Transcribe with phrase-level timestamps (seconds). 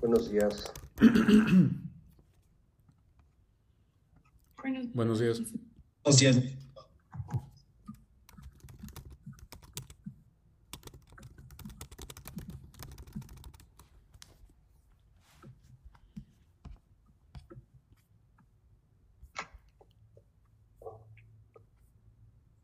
[0.00, 0.72] Buenos días.
[4.94, 5.42] Buenos días.
[6.02, 6.40] Buenos días.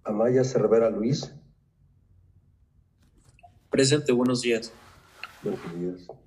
[0.05, 1.35] Amaya Cervera Luis.
[3.69, 4.73] Presente, buenos días.
[5.43, 6.26] Buenos días.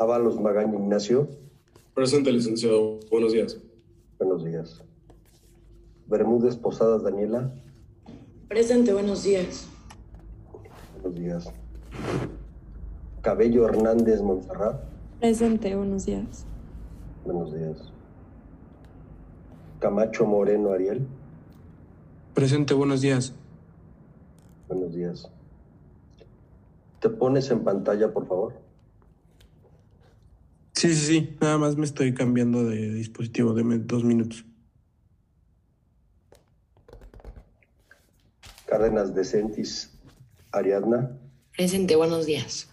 [0.00, 1.28] Ábalos Magaña Ignacio.
[1.92, 3.00] Presente, licenciado.
[3.10, 3.60] Buenos días.
[4.18, 4.82] Buenos días.
[6.06, 7.52] Bermúdez Posadas Daniela.
[8.48, 9.68] Presente, buenos días.
[11.02, 11.52] Buenos días.
[13.20, 14.80] Cabello Hernández Montserrat.
[15.20, 16.46] Presente, buenos días.
[17.26, 17.92] Buenos días.
[19.80, 21.06] Camacho Moreno Ariel.
[22.32, 23.34] Presente, buenos días.
[24.66, 25.30] Buenos días.
[27.00, 28.69] ¿Te pones en pantalla, por favor?
[30.80, 31.36] Sí, sí, sí.
[31.42, 33.52] Nada más me estoy cambiando de dispositivo.
[33.52, 34.46] Deme dos minutos.
[38.64, 39.92] Cárdenas de Centis
[40.52, 41.18] Ariadna.
[41.54, 42.70] Presente, buenos días.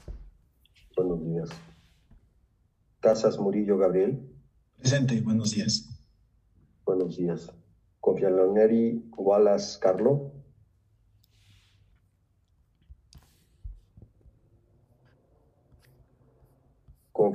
[0.96, 1.50] Buenos días.
[3.02, 4.22] Casas Murillo Gabriel.
[4.78, 5.90] Presente, buenos días.
[6.86, 7.52] Buenos días.
[8.00, 10.32] Confialoneri Wallace Carlo.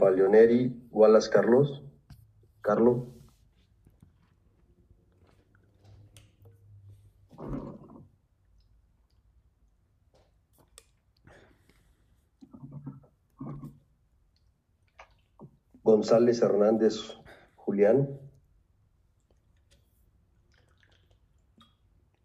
[0.02, 1.80] Confalioneri Wallace Carlos.
[2.60, 3.06] Carlo.
[15.84, 16.94] González Hernández
[17.54, 18.08] Julián.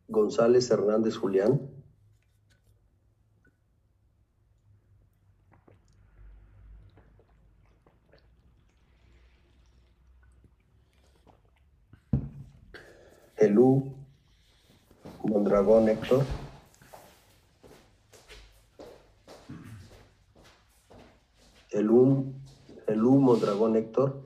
[0.08, 1.78] González Hernández Julián.
[13.38, 13.96] Elú
[15.68, 16.24] Héctor.
[21.72, 22.34] Elú,
[22.88, 24.24] Elú Mondragón Héctor.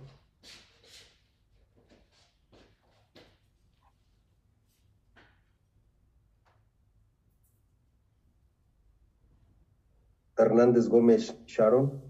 [10.38, 12.04] Hernández Gómez Sharon.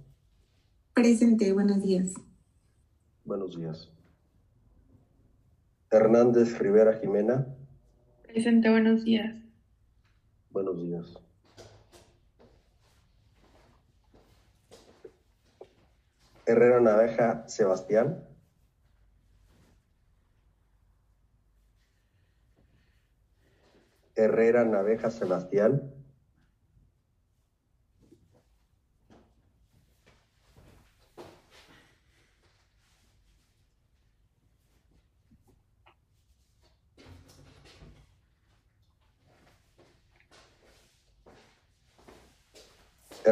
[0.94, 2.13] Presente, buenos días.
[3.24, 3.90] Buenos días.
[5.90, 7.48] Hernández Rivera Jimena.
[8.31, 9.36] Presente, buenos días.
[10.52, 11.06] Buenos días.
[16.46, 18.24] Herrera Naveja Sebastián.
[24.16, 26.00] Herrera Naveja Sebastián.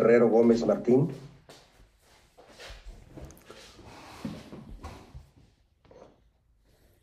[0.09, 1.07] Herrero Gómez Martín.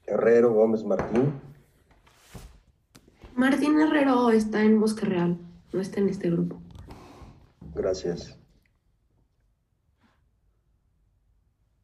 [0.07, 1.33] Herrero Gómez Martín.
[3.37, 5.39] Martín Herrero está en Bosque Real,
[5.73, 6.61] no está en este grupo.
[7.77, 8.37] Gracias.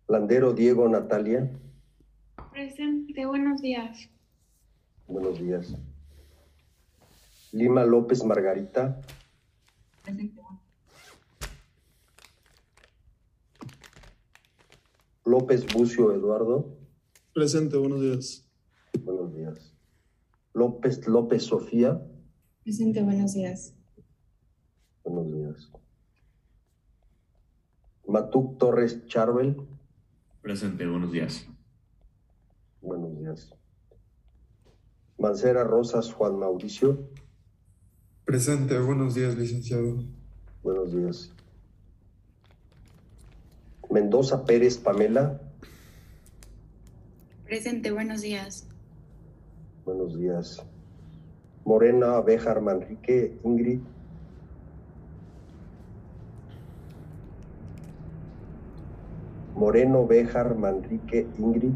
[0.09, 1.49] Landero Diego Natalia.
[2.51, 4.11] Presente, buenos días.
[5.07, 5.77] Buenos días.
[7.53, 9.01] Lima López Margarita.
[15.25, 16.77] López Bucio Eduardo.
[17.33, 18.49] Presente, buenos días.
[19.05, 19.75] Buenos días.
[20.53, 22.05] López López Sofía.
[22.65, 23.75] Presente, buenos días.
[25.05, 25.73] Buenos días.
[28.07, 29.57] Matuc Torres Charbel.
[30.43, 31.47] Presente, buenos días.
[32.81, 33.55] Buenos días.
[35.19, 37.09] Mancera Rosas Juan Mauricio.
[38.25, 40.05] Presente, buenos días, licenciado.
[40.63, 41.33] Buenos días.
[43.93, 45.39] Mendoza Pérez Pamela.
[47.45, 48.67] Presente, buenos días.
[49.85, 50.65] Buenos días.
[51.67, 53.81] Morena Bejar Manrique Ingrid.
[59.55, 61.75] Moreno Bejar Manrique Ingrid.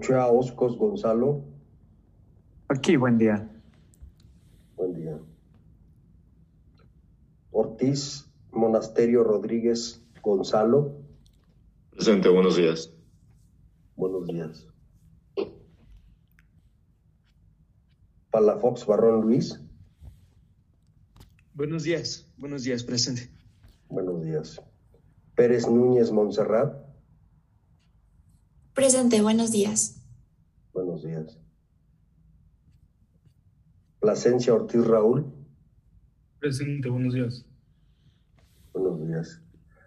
[0.00, 1.44] Ochoa Oscos Gonzalo.
[2.68, 3.46] Aquí, buen día.
[4.74, 5.18] Buen día.
[7.50, 10.96] Ortiz Monasterio Rodríguez Gonzalo.
[11.90, 12.94] Presente, buenos días.
[13.94, 14.66] Buenos días.
[18.30, 19.60] Palafox Barrón Luis.
[21.52, 23.28] Buenos días, buenos días, presente.
[23.90, 24.62] Buenos días.
[25.34, 26.89] Pérez Núñez Montserrat.
[28.74, 30.00] Presente, buenos días.
[30.72, 31.38] Buenos días.
[33.98, 35.26] Plasencia Ortiz Raúl.
[36.38, 37.44] Presente, buenos días.
[38.72, 39.42] Buenos días.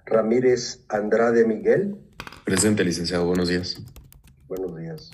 [0.05, 1.97] Ramírez Andrade Miguel.
[2.43, 3.25] Presente, licenciado.
[3.25, 3.81] Buenos días.
[4.47, 5.11] Buenos días.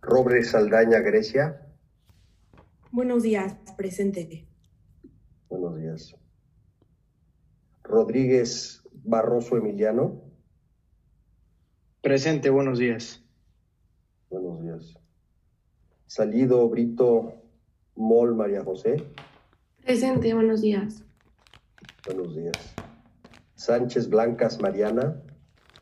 [0.00, 1.66] Robles Saldaña Grecia.
[2.92, 4.46] Buenos días, presente.
[5.48, 6.14] Buenos días.
[7.82, 10.25] Rodríguez Barroso Emiliano.
[12.06, 13.20] Presente, buenos días.
[14.30, 14.96] Buenos días.
[16.06, 17.32] Salido Brito
[17.96, 19.04] Mol María José.
[19.82, 21.02] Presente, buenos días.
[22.04, 22.74] Buenos días.
[23.56, 25.20] Sánchez Blancas Mariana.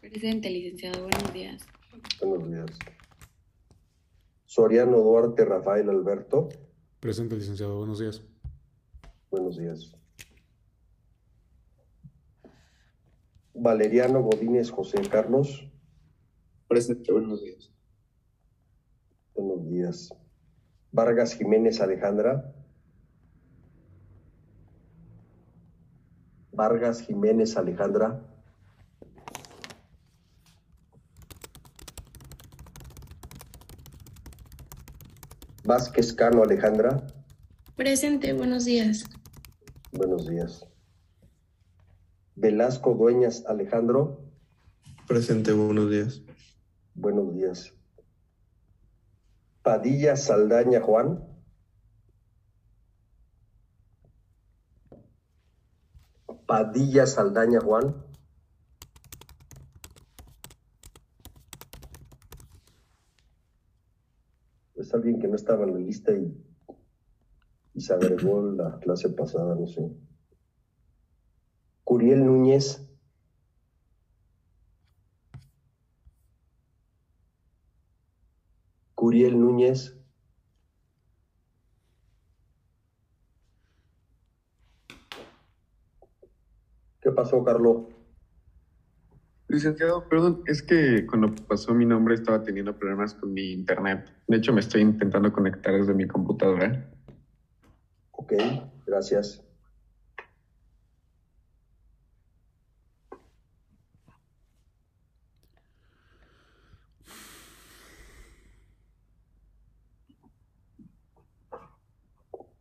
[0.01, 1.03] Presente, licenciado.
[1.03, 1.63] Buenos días.
[2.23, 2.79] Buenos días.
[4.47, 6.49] Soriano Duarte Rafael Alberto.
[7.01, 7.77] Presente, licenciado.
[7.77, 8.23] Buenos días.
[9.31, 9.95] Buenos días.
[13.53, 15.71] Valeriano Godínez José Carlos.
[16.69, 17.71] Presente, buenos días.
[19.35, 20.15] Buenos días.
[20.93, 22.55] Vargas Jiménez Alejandra.
[26.53, 28.23] Vargas Jiménez Alejandra.
[35.65, 37.07] Vázquez Cano Alejandra.
[37.77, 39.05] Presente, buenos días.
[39.93, 40.67] Buenos días.
[42.37, 44.21] Velasco Dueñas Alejandro.
[45.07, 46.24] Presente, buenos días.
[46.97, 47.75] Buenos días.
[49.63, 51.27] Padilla Saldaña Juan.
[56.47, 57.97] Padilla Saldaña Juan.
[64.77, 66.33] Es alguien que no estaba en la lista y,
[67.75, 69.91] y se agregó la clase pasada, no sé.
[71.83, 72.89] Curiel Núñez.
[87.01, 87.85] ¿Qué pasó, Carlos?
[89.49, 94.11] Licenciado, perdón, es que cuando pasó mi nombre estaba teniendo problemas con mi internet.
[94.27, 96.91] De hecho, me estoy intentando conectar desde mi computadora.
[98.13, 98.33] Ok,
[98.87, 99.45] gracias.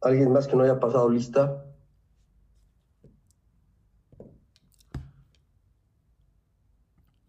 [0.03, 1.63] ¿Alguien más que no haya pasado lista?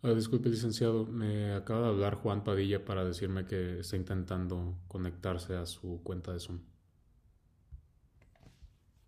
[0.02, 1.06] Ah, disculpe, licenciado.
[1.06, 6.32] Me acaba de hablar Juan Padilla para decirme que está intentando conectarse a su cuenta
[6.32, 6.58] de Zoom.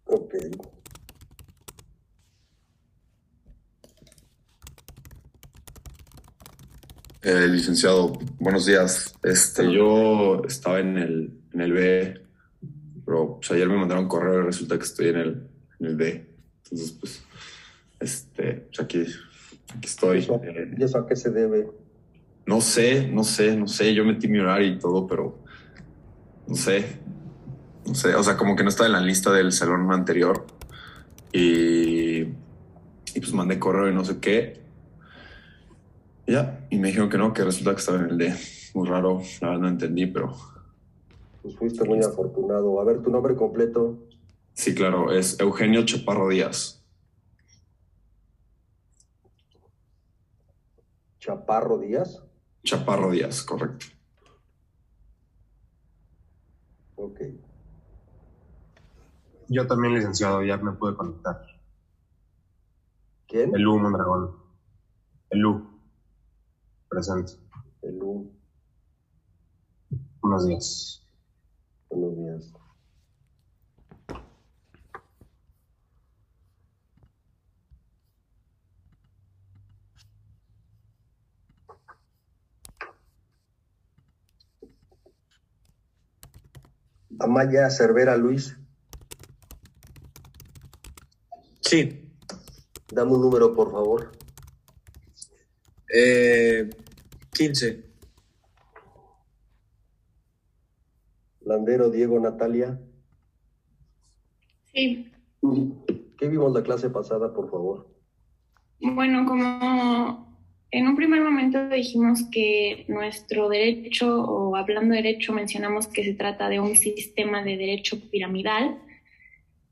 [0.07, 0.35] Ok.
[7.23, 9.13] Eh, licenciado, buenos días.
[9.25, 12.26] Este, yo estaba en el, en el B,
[13.37, 15.49] pero pues, ayer me mandaron correo y resulta que estoy en el,
[15.81, 16.35] en el B.
[16.65, 17.23] Entonces, pues,
[18.01, 19.05] este, pues aquí,
[19.77, 20.19] aquí estoy.
[20.21, 21.67] Eh, ¿Y eso a qué se debe?
[22.47, 23.93] no sé, no sé, no sé.
[23.93, 25.39] Yo metí mi horario y todo, pero
[26.47, 27.01] no sé.
[27.87, 30.47] No sé, o sea, como que no estaba en la lista del salón anterior.
[31.33, 34.61] Y, y pues mandé correo y no sé qué.
[36.27, 38.35] Y ya, y me dijeron que no, que resulta que estaba en el D.
[38.75, 40.37] Muy raro, la verdad no entendí, pero
[41.47, 42.81] Pues fuiste muy afortunado.
[42.81, 44.09] A ver, tu nombre completo.
[44.53, 46.85] sí, claro, es Eugenio Chaparro Díaz.
[51.21, 52.21] Chaparro Díaz.
[52.65, 53.87] Chaparro Díaz, correcto.
[56.97, 57.21] Ok.
[59.47, 61.47] Yo también, licenciado, ya me pude conectar.
[63.29, 63.55] ¿Quién?
[63.55, 64.35] El U Mondragón.
[65.31, 65.81] El U.
[66.89, 67.35] Presente.
[67.83, 68.33] El U.
[70.21, 71.06] Buenos días.
[71.91, 72.53] Buenos días.
[87.19, 88.57] Amaya Cervera Luis,
[91.61, 92.13] Sí.
[92.93, 94.13] dame un número, por favor.
[95.93, 96.69] Eh,
[97.33, 97.85] 15.
[101.47, 102.79] Landero Diego Natalia.
[104.65, 105.11] Sí.
[106.19, 107.87] ¿Qué vimos la clase pasada, por favor?
[108.81, 110.27] Bueno, como
[110.73, 116.15] en un primer momento dijimos que nuestro derecho, o hablando de derecho, mencionamos que se
[116.15, 118.79] trata de un sistema de derecho piramidal.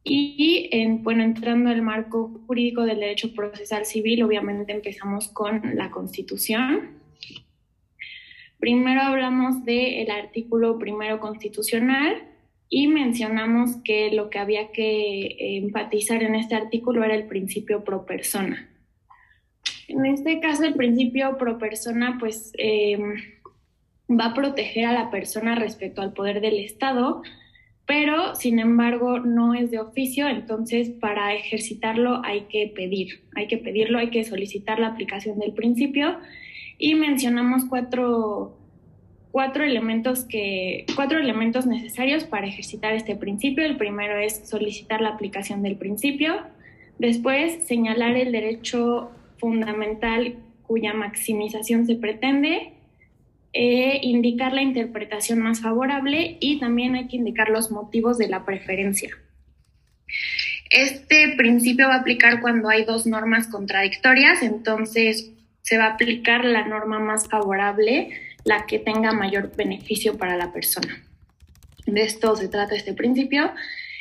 [0.04, 5.90] Y en, bueno, entrando al marco jurídico del derecho procesal civil, obviamente empezamos con la
[5.90, 7.02] Constitución.
[8.64, 12.22] Primero hablamos del artículo primero constitucional
[12.70, 18.06] y mencionamos que lo que había que enfatizar en este artículo era el principio pro
[18.06, 18.70] persona.
[19.86, 22.98] En este caso, el principio pro persona, pues, eh,
[24.10, 27.20] va a proteger a la persona respecto al poder del Estado,
[27.84, 33.58] pero sin embargo no es de oficio, entonces para ejercitarlo hay que pedir, hay que
[33.58, 36.18] pedirlo, hay que solicitar la aplicación del principio
[36.78, 38.56] y mencionamos cuatro,
[39.30, 43.64] cuatro, elementos que, cuatro elementos necesarios para ejercitar este principio.
[43.64, 46.42] El primero es solicitar la aplicación del principio,
[46.98, 52.72] después señalar el derecho fundamental cuya maximización se pretende,
[53.52, 58.44] eh, indicar la interpretación más favorable y también hay que indicar los motivos de la
[58.44, 59.10] preferencia.
[60.70, 65.30] Este principio va a aplicar cuando hay dos normas contradictorias, entonces
[65.64, 68.10] se va a aplicar la norma más favorable,
[68.44, 71.02] la que tenga mayor beneficio para la persona.
[71.86, 73.50] De esto se trata este principio.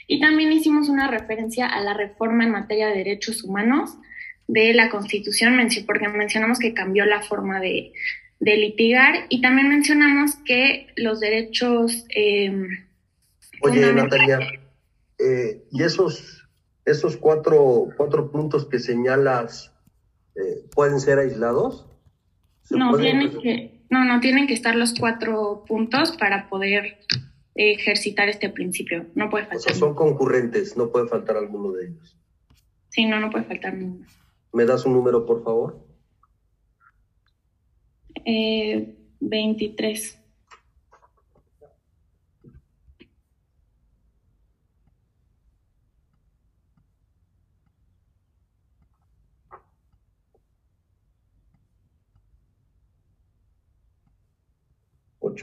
[0.06, 3.92] Y también hicimos una referencia a la reforma en materia de derechos humanos
[4.48, 7.94] de la Constitución, porque mencionamos que cambió la forma de,
[8.42, 12.06] de litigar y también mencionamos que los derechos...
[12.14, 12.68] Eh,
[13.62, 14.40] Oye, Natalia,
[15.18, 16.46] eh, ¿y esos,
[16.84, 19.73] esos cuatro, cuatro puntos que señalas
[20.36, 21.88] eh, pueden ser aislados?
[22.70, 27.00] No, tienen que, no, no, tienen que estar los cuatro puntos para poder
[27.56, 29.08] ejercitar este principio.
[29.16, 29.60] No puede faltar.
[29.60, 32.18] O sea, son concurrentes, no puede faltar alguno de ellos.
[32.90, 34.08] Sí, no, no puede faltar ninguno.
[34.54, 35.86] ¿Me das un número, por favor?
[38.26, 40.20] Eh, 23.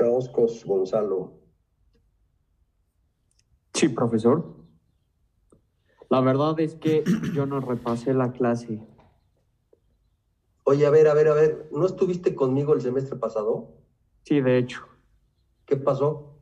[0.01, 1.33] Ochaoscos Gonzalo.
[3.75, 4.57] Sí, profesor.
[6.09, 7.05] La verdad es que
[7.35, 8.81] yo no repasé la clase.
[10.65, 13.75] Oye, a ver, a ver, a ver, ¿no estuviste conmigo el semestre pasado?
[14.25, 14.87] Sí, de hecho.
[15.67, 16.35] ¿Qué pasó?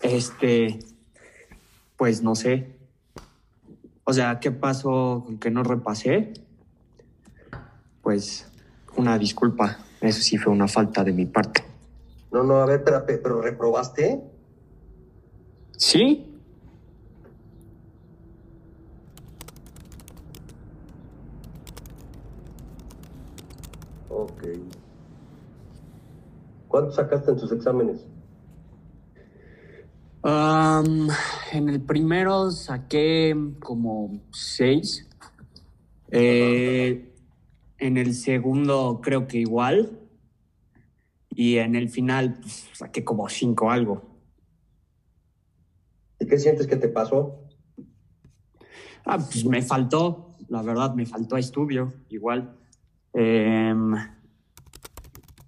[0.00, 0.78] Este,
[1.96, 2.76] pues no sé.
[4.04, 6.32] O sea, ¿qué pasó con que no repasé?
[8.02, 8.50] Pues
[8.96, 9.78] una disculpa.
[10.00, 11.69] Eso sí fue una falta de mi parte.
[12.32, 14.22] No, no, a ver, pero, pero ¿reprobaste?
[15.76, 16.30] Sí,
[24.20, 24.42] Ok.
[26.68, 28.06] ¿Cuánto sacaste en tus exámenes?
[30.22, 31.08] Um,
[31.52, 35.08] en el primero saqué como seis.
[36.10, 37.14] Eh,
[37.78, 39.98] en el segundo creo que igual.
[41.40, 44.02] Y en el final pues, saqué como cinco algo.
[46.18, 47.48] ¿Y qué sientes que te pasó?
[49.06, 52.58] Ah, pues me faltó, la verdad, me faltó estudio, igual.
[53.14, 53.74] Eh,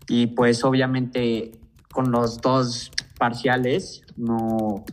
[0.08, 1.60] y pues obviamente
[1.92, 4.86] con los dos parciales no,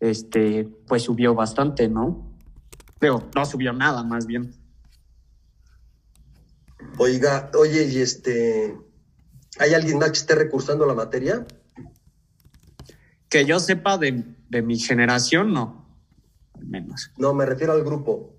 [0.00, 2.28] este, pues subió bastante, ¿no?
[2.98, 4.52] Pero no subió nada, más bien.
[6.98, 8.76] Oiga, oye, y este,
[9.58, 11.46] ¿hay alguien más que esté recursando la materia?
[13.28, 15.86] Que yo sepa de, de mi generación, no,
[16.54, 17.10] al menos.
[17.16, 18.34] No, me refiero al grupo.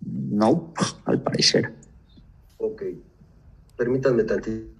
[0.00, 0.72] No,
[1.04, 1.74] al parecer.
[2.58, 2.82] Ok.
[3.76, 4.76] Permítanme tantito.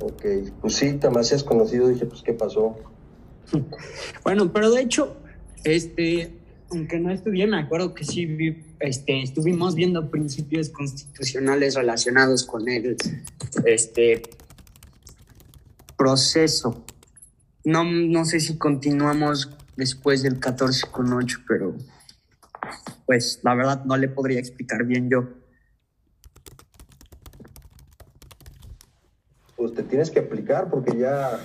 [0.00, 0.17] Ok,
[0.60, 2.76] pues sí, me hacías conocido, dije, pues, ¿qué pasó?
[4.24, 5.16] Bueno, pero de hecho,
[5.64, 6.38] este,
[6.70, 8.28] aunque no estudié, me acuerdo que sí
[8.80, 12.96] este, estuvimos viendo principios constitucionales relacionados con el
[13.64, 14.22] este,
[15.96, 16.84] proceso.
[17.64, 21.74] No, no sé si continuamos después del 14 con 8, pero
[23.06, 25.26] pues la verdad no le podría explicar bien yo.
[29.58, 31.40] pues te tienes que aplicar porque ya,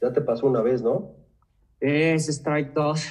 [0.00, 1.10] ya te pasó una vez, ¿no?
[1.80, 3.04] Es strike 2.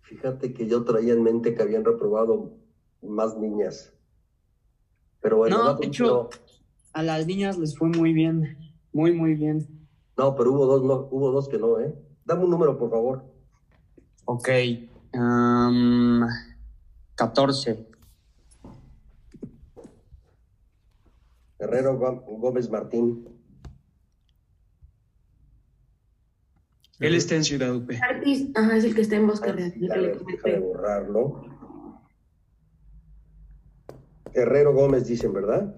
[0.00, 2.56] Fíjate que yo traía en mente que habían reprobado
[3.00, 3.92] más niñas.
[5.20, 6.30] Pero bueno, no, de hecho,
[6.92, 8.74] a las niñas les fue muy bien.
[8.92, 9.68] Muy, muy bien.
[10.16, 11.94] No, pero hubo dos, no, hubo dos que no, ¿eh?
[12.24, 13.24] Dame un número, por favor.
[14.24, 14.48] Ok.
[15.14, 16.26] Um,
[17.14, 17.87] 14.
[21.58, 23.26] Herrero Gómez Martín.
[27.00, 27.90] Él está en Ciudad UP.
[28.02, 29.72] Artis, ajá, es el que está en Bosque Real.
[29.78, 31.44] Déjame borrarlo.
[34.34, 35.76] Herrero Gómez dicen, ¿verdad?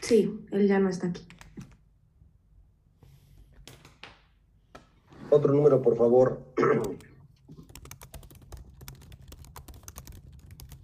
[0.00, 1.26] Sí, él ya no está aquí.
[5.30, 6.44] Otro número, por favor.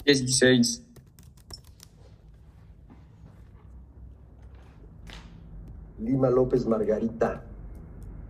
[0.05, 0.88] 16.
[6.09, 7.43] Lima López Margarita.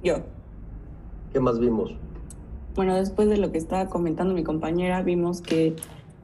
[0.03, 0.17] Yo.
[1.33, 1.95] ¿Qué más vimos?
[2.75, 5.77] Bueno, después de lo que estaba comentando mi compañera, vimos que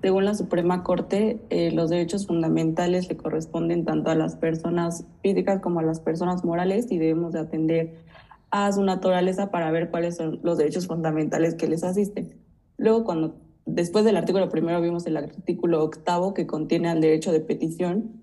[0.02, 5.60] según la Suprema Corte, eh, los derechos fundamentales le corresponden tanto a las personas físicas
[5.60, 8.04] como a las personas morales y debemos de atender
[8.50, 12.34] a su naturaleza para ver cuáles son los derechos fundamentales que les asisten.
[12.76, 17.40] Luego, cuando después del artículo primero vimos el artículo octavo que contiene el derecho de
[17.40, 18.20] petición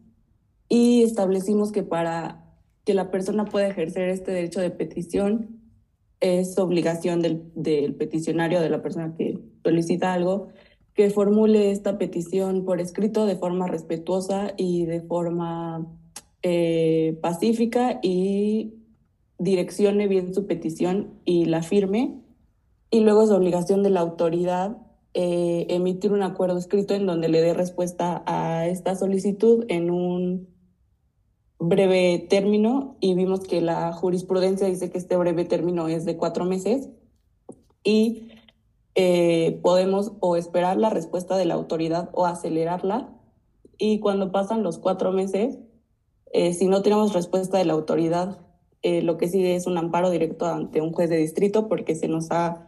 [0.70, 2.51] y establecimos que para
[2.86, 5.62] que la persona pueda ejercer este derecho de petición
[6.20, 10.50] es obligación del, del peticionario, de la persona que solicita algo,
[10.94, 15.88] que formule esta petición por escrito de forma respetuosa y de forma
[16.44, 18.76] eh, pacífica y
[19.38, 22.22] direccione bien su petición y la firme.
[22.92, 24.78] Y luego es obligación de la autoridad
[25.14, 30.48] eh, emitir un acuerdo escrito en donde le dé respuesta a esta solicitud en un
[31.62, 36.44] breve término y vimos que la jurisprudencia dice que este breve término es de cuatro
[36.44, 36.90] meses
[37.84, 38.30] y
[38.96, 43.14] eh, podemos o esperar la respuesta de la autoridad o acelerarla.
[43.78, 45.60] Y cuando pasan los cuatro meses,
[46.34, 48.40] eh, si no tenemos respuesta de la autoridad,
[48.82, 52.08] eh, lo que sigue es un amparo directo ante un juez de distrito porque se
[52.08, 52.68] nos ha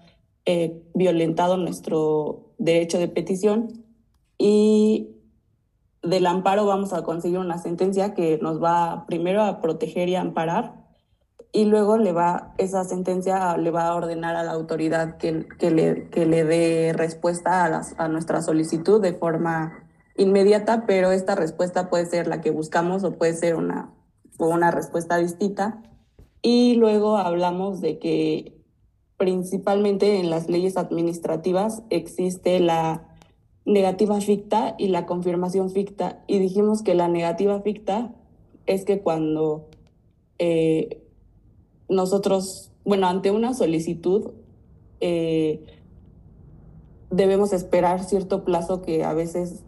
[0.94, 3.86] violentado nuestro derecho de petición.
[4.38, 5.14] Y
[6.04, 10.84] del amparo vamos a conseguir una sentencia que nos va primero a proteger y amparar
[11.56, 15.70] y luego le va, esa sentencia le va a ordenar a la autoridad que, que,
[15.70, 19.88] le, que le dé respuesta a, las, a nuestra solicitud de forma
[20.18, 23.94] inmediata, pero esta respuesta puede ser la que buscamos o puede ser una,
[24.40, 25.84] una respuesta distinta.
[26.42, 28.58] Y luego hablamos de que
[29.18, 33.13] principalmente en las leyes administrativas existe la
[33.66, 36.24] negativa ficta y la confirmación ficta.
[36.28, 38.14] Y dijimos que la negativa ficta
[38.66, 39.68] es que cuando
[40.40, 41.02] eh,
[41.90, 44.32] nosotros, bueno, ante una solicitud,
[45.00, 45.64] eh,
[47.12, 49.64] debemos esperar cierto plazo que a veces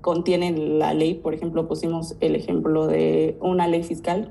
[0.00, 1.14] contiene la ley.
[1.14, 4.30] Por ejemplo, pusimos el ejemplo de una ley fiscal.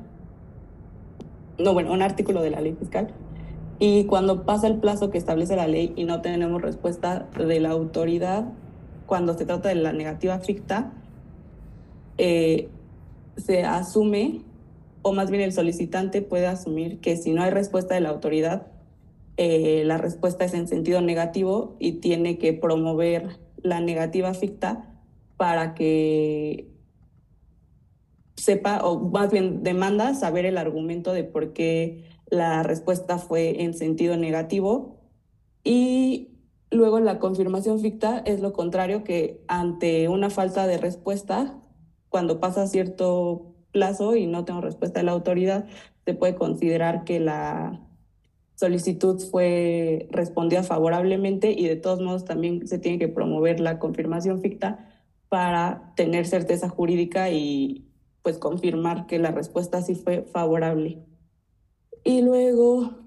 [1.57, 3.13] No, bueno, un artículo de la ley fiscal.
[3.79, 7.71] Y cuando pasa el plazo que establece la ley y no tenemos respuesta de la
[7.71, 8.51] autoridad,
[9.09, 10.93] cuando se trata de la negativa ficta,
[12.19, 12.69] eh,
[13.37, 14.43] se asume
[15.01, 18.67] o más bien el solicitante puede asumir que si no hay respuesta de la autoridad,
[19.37, 25.01] eh, la respuesta es en sentido negativo y tiene que promover la negativa ficta
[25.37, 26.69] para que
[28.35, 33.73] sepa, o más bien demanda saber el argumento de por qué la respuesta fue en
[33.73, 34.99] sentido negativo.
[35.63, 36.38] Y
[36.71, 41.59] luego la confirmación ficta es lo contrario, que ante una falta de respuesta,
[42.09, 45.67] cuando pasa cierto plazo y no tengo respuesta de la autoridad,
[46.05, 47.81] se puede considerar que la
[48.55, 54.41] solicitud fue respondida favorablemente y de todos modos también se tiene que promover la confirmación
[54.41, 54.89] ficta
[55.29, 57.89] para tener certeza jurídica y
[58.21, 61.05] pues confirmar que la respuesta sí fue favorable.
[62.03, 62.98] Y luego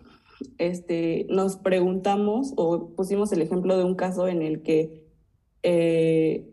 [0.58, 5.02] este, nos preguntamos o pusimos el ejemplo de un caso en el que
[5.62, 6.52] eh,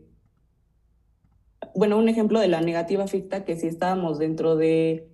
[1.74, 5.08] bueno, un ejemplo de la negativa ficta, que si estábamos dentro de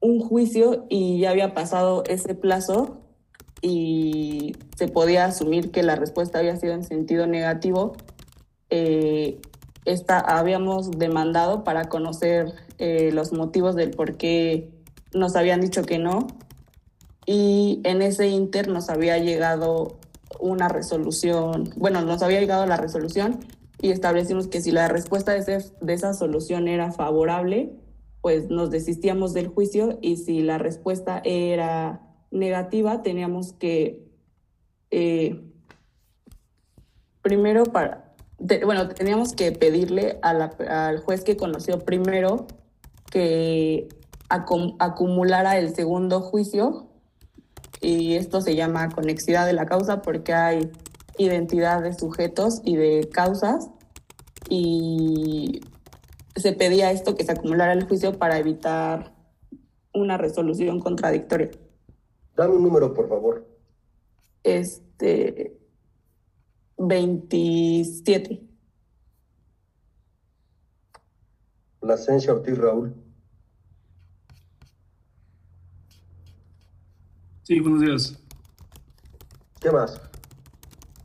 [0.00, 3.00] un juicio y ya había pasado ese plazo
[3.62, 7.96] y se podía asumir que la respuesta había sido en sentido negativo,
[8.70, 9.40] eh,
[9.84, 14.70] esta, habíamos demandado para conocer eh, los motivos del por qué
[15.14, 16.26] nos habían dicho que no
[17.26, 19.98] y en ese inter nos había llegado
[20.38, 23.40] una resolución, bueno, nos había llegado la resolución
[23.80, 27.72] y establecimos que si la respuesta de, ese, de esa solución era favorable,
[28.20, 34.08] pues nos desistíamos del juicio y si la respuesta era negativa, teníamos que,
[34.90, 35.42] eh,
[37.22, 38.14] primero, para,
[38.64, 42.46] bueno, teníamos que pedirle al juez que conoció primero
[43.10, 43.88] que
[44.28, 46.88] acum, acumulara el segundo juicio
[47.80, 50.70] y esto se llama conexidad de la causa porque hay
[51.18, 53.70] identidad de sujetos y de causas
[54.48, 55.60] y
[56.36, 59.14] se pedía esto que se acumulara el juicio para evitar
[59.92, 61.50] una resolución contradictoria.
[62.36, 63.46] Dame un número, por favor.
[64.42, 65.58] Este
[66.76, 68.42] 27.
[71.80, 73.05] Plasencia Ortiz Raúl.
[77.46, 78.18] Sí, buenos días.
[79.60, 80.00] ¿Qué más?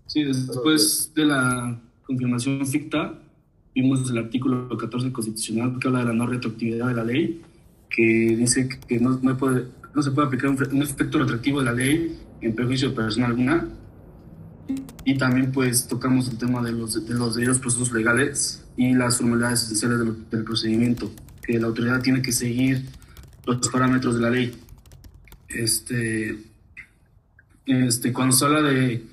[0.08, 3.13] Sí, después de la confirmación ficta,
[3.75, 7.43] vimos el artículo 14 constitucional que habla de la no retroactividad de la ley,
[7.91, 11.65] que dice que no, no, puede, no se puede aplicar un, un, efecto retroactivo de
[11.65, 13.67] la ley en perjuicio de persona alguna.
[15.06, 19.62] Y también pues tocamos el tema de los, de los procesos legales y las formalidades
[19.62, 21.12] esenciales del, del procedimiento,
[21.43, 22.89] que la autoridad tiene que seguir
[23.45, 24.60] los parámetros de la ley.
[25.56, 26.38] Este,
[27.66, 29.06] este, cuando se habla de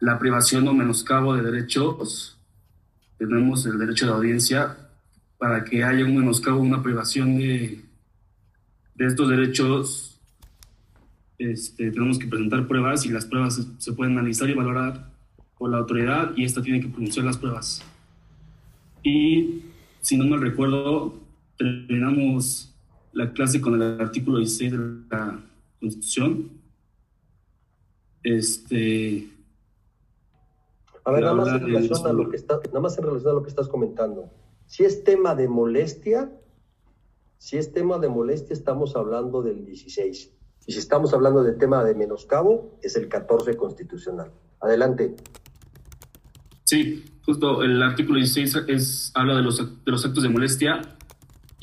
[0.00, 2.38] la privación o menoscabo de derechos,
[3.18, 4.76] tenemos el derecho de audiencia
[5.38, 7.84] para que haya un menoscabo, una privación de,
[8.94, 10.20] de estos derechos.
[11.38, 15.10] Este, tenemos que presentar pruebas y las pruebas se, pueden analizar y valorar
[15.58, 17.82] por la autoridad y esta tiene que pronunciar las pruebas.
[19.02, 19.62] Y
[20.00, 21.20] si no mal recuerdo,
[21.56, 22.71] terminamos
[23.12, 24.78] la clase con el artículo 16 de
[25.10, 25.44] la
[25.80, 26.50] Constitución.
[28.22, 29.28] Este,
[31.04, 33.34] a ver, nada más, en relación a lo que está, nada más en relación a
[33.34, 34.30] lo que estás comentando.
[34.66, 36.32] Si es tema de molestia,
[37.38, 40.32] si es tema de molestia, estamos hablando del 16.
[40.66, 44.30] Y si estamos hablando de tema de menoscabo, es el 14 constitucional.
[44.60, 45.16] Adelante.
[46.62, 50.80] Sí, justo el artículo 16 es, habla de los, de los actos de molestia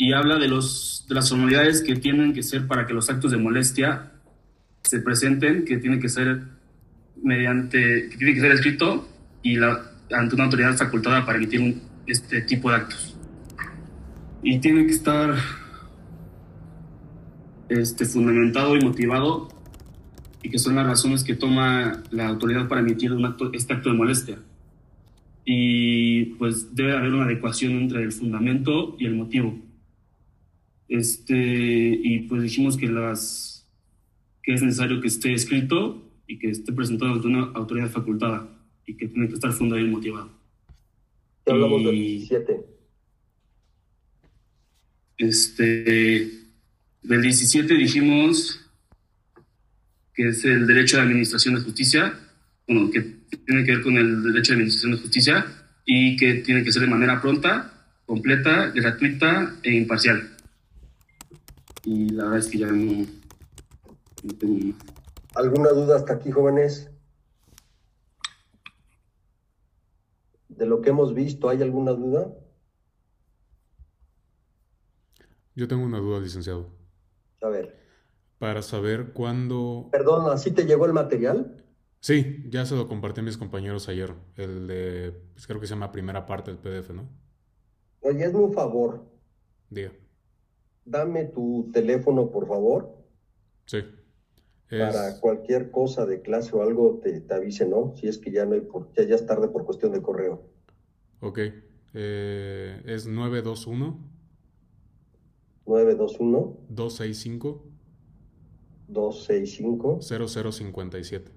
[0.02, 3.32] y habla de, los, de las formalidades que tienen que ser para que los actos
[3.32, 4.14] de molestia
[4.82, 6.40] se presenten, que tiene que ser
[7.22, 9.10] mediante, que tiene que ser escrito
[9.44, 13.18] y la, ante una autoridad facultada para emitir un, este tipo de actos.
[14.42, 15.36] Y tiene que estar
[17.68, 19.50] este, fundamentado y motivado
[20.42, 23.90] y que son las razones que toma la autoridad para emitir un acto, este acto
[23.90, 24.40] de molestia.
[25.44, 29.68] Y pues debe haber una adecuación entre el fundamento y el motivo.
[30.90, 33.68] Este, y pues dijimos que, las,
[34.42, 38.50] que es necesario que esté escrito y que esté presentado ante una autoridad facultada
[38.88, 40.32] y que tiene que estar fundado y motivado.
[41.46, 42.66] Ya hablamos y, del 17.
[45.20, 46.32] Este,
[47.04, 48.66] del 17 dijimos
[50.16, 52.20] que es el derecho de administración de justicia,
[52.68, 53.02] bueno, que
[53.46, 55.46] tiene que ver con el derecho de administración de justicia
[55.86, 57.74] y que tiene que ser de manera pronta,
[58.06, 60.39] completa, gratuita e imparcial.
[61.84, 63.06] Y la verdad es que ya no,
[64.24, 64.76] no tengo más.
[65.36, 66.90] ¿Alguna duda hasta aquí, jóvenes?
[70.60, 72.36] de lo que hemos visto, ¿hay alguna duda?
[75.56, 76.68] Yo tengo una duda, licenciado.
[77.42, 77.80] A ver.
[78.38, 79.88] Para saber cuándo...
[79.92, 81.66] Perdón, ¿así te llegó el material?
[82.02, 84.14] Sí, ya se lo compartí a mis compañeros ayer.
[84.36, 87.10] El de, pues creo que se llama primera parte del PDF, ¿no?
[88.02, 89.06] Oye, hazme un favor.
[89.70, 89.92] Diga.
[90.90, 92.96] Dame tu teléfono, por favor.
[93.66, 93.78] Sí.
[94.70, 94.94] Es...
[94.94, 97.94] Para cualquier cosa de clase o algo te, te, avise, ¿no?
[97.96, 100.44] Si es que ya no hay por, ya, ya es tarde por cuestión de correo.
[101.22, 101.40] Ok.
[101.94, 103.98] Eh, es 921
[105.66, 107.64] 921 265
[108.88, 111.32] 265 0057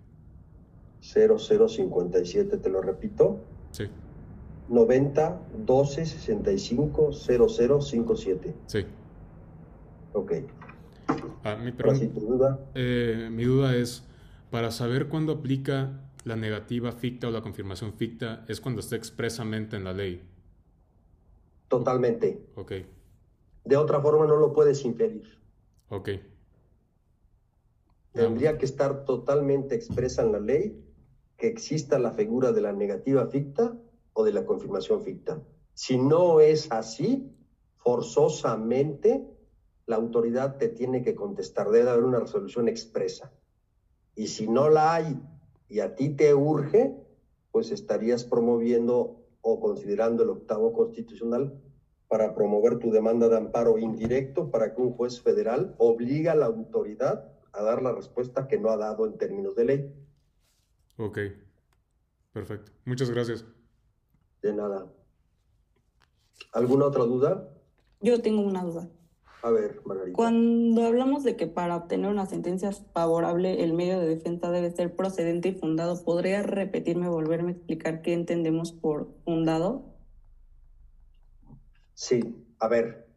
[1.02, 3.40] 0057, te lo repito.
[3.72, 3.84] Sí.
[4.68, 8.54] 90 12 65 0057.
[8.66, 8.84] Sí.
[10.12, 10.32] Ok.
[11.44, 12.58] Ah, mi, tu duda?
[12.74, 14.04] Eh, mi duda es,
[14.50, 19.76] para saber cuándo aplica la negativa ficta o la confirmación ficta, es cuando está expresamente
[19.76, 20.22] en la ley.
[21.68, 22.46] Totalmente.
[22.54, 22.72] Ok.
[23.64, 25.38] De otra forma no lo puedes inferir.
[25.88, 26.10] Ok.
[28.12, 30.84] Tendría que estar totalmente expresa en la ley
[31.36, 33.76] que exista la figura de la negativa ficta
[34.12, 35.42] o de la confirmación ficta.
[35.74, 37.34] Si no es así,
[37.78, 39.26] forzosamente
[39.86, 43.32] la autoridad te tiene que contestar, debe haber una resolución expresa.
[44.14, 45.18] Y si no la hay
[45.68, 46.94] y a ti te urge,
[47.50, 51.52] pues estarías promoviendo o considerando el octavo constitucional
[52.08, 56.46] para promover tu demanda de amparo indirecto para que un juez federal obliga a la
[56.46, 60.06] autoridad a dar la respuesta que no ha dado en términos de ley.
[60.96, 61.18] Ok,
[62.32, 62.72] perfecto.
[62.84, 63.44] Muchas gracias.
[64.42, 64.86] De nada.
[66.52, 67.48] ¿Alguna otra duda?
[68.00, 68.88] Yo tengo una duda.
[69.42, 70.14] A ver, Margarita.
[70.14, 74.94] Cuando hablamos de que para obtener una sentencia favorable el medio de defensa debe ser
[74.94, 79.84] procedente y fundado, ¿podría repetirme, volverme a explicar qué entendemos por fundado?
[81.94, 83.08] Sí, a ver.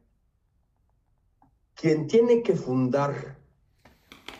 [1.75, 3.37] Quien tiene que fundar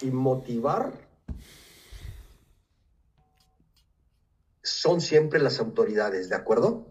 [0.02, 0.92] y motivar
[4.64, 6.88] son siempre las autoridades, ¿de acuerdo?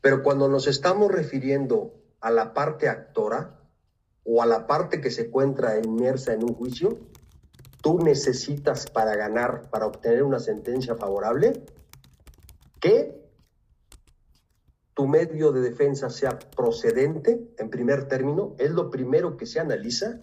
[0.00, 3.60] Pero cuando nos estamos refiriendo a la parte actora
[4.24, 7.00] o a la parte que se encuentra inmersa en un juicio,
[7.82, 11.64] tú necesitas para ganar, para obtener una sentencia favorable,
[12.80, 13.20] que
[14.94, 20.20] tu medio de defensa sea procedente, en primer término, es lo primero que se analiza,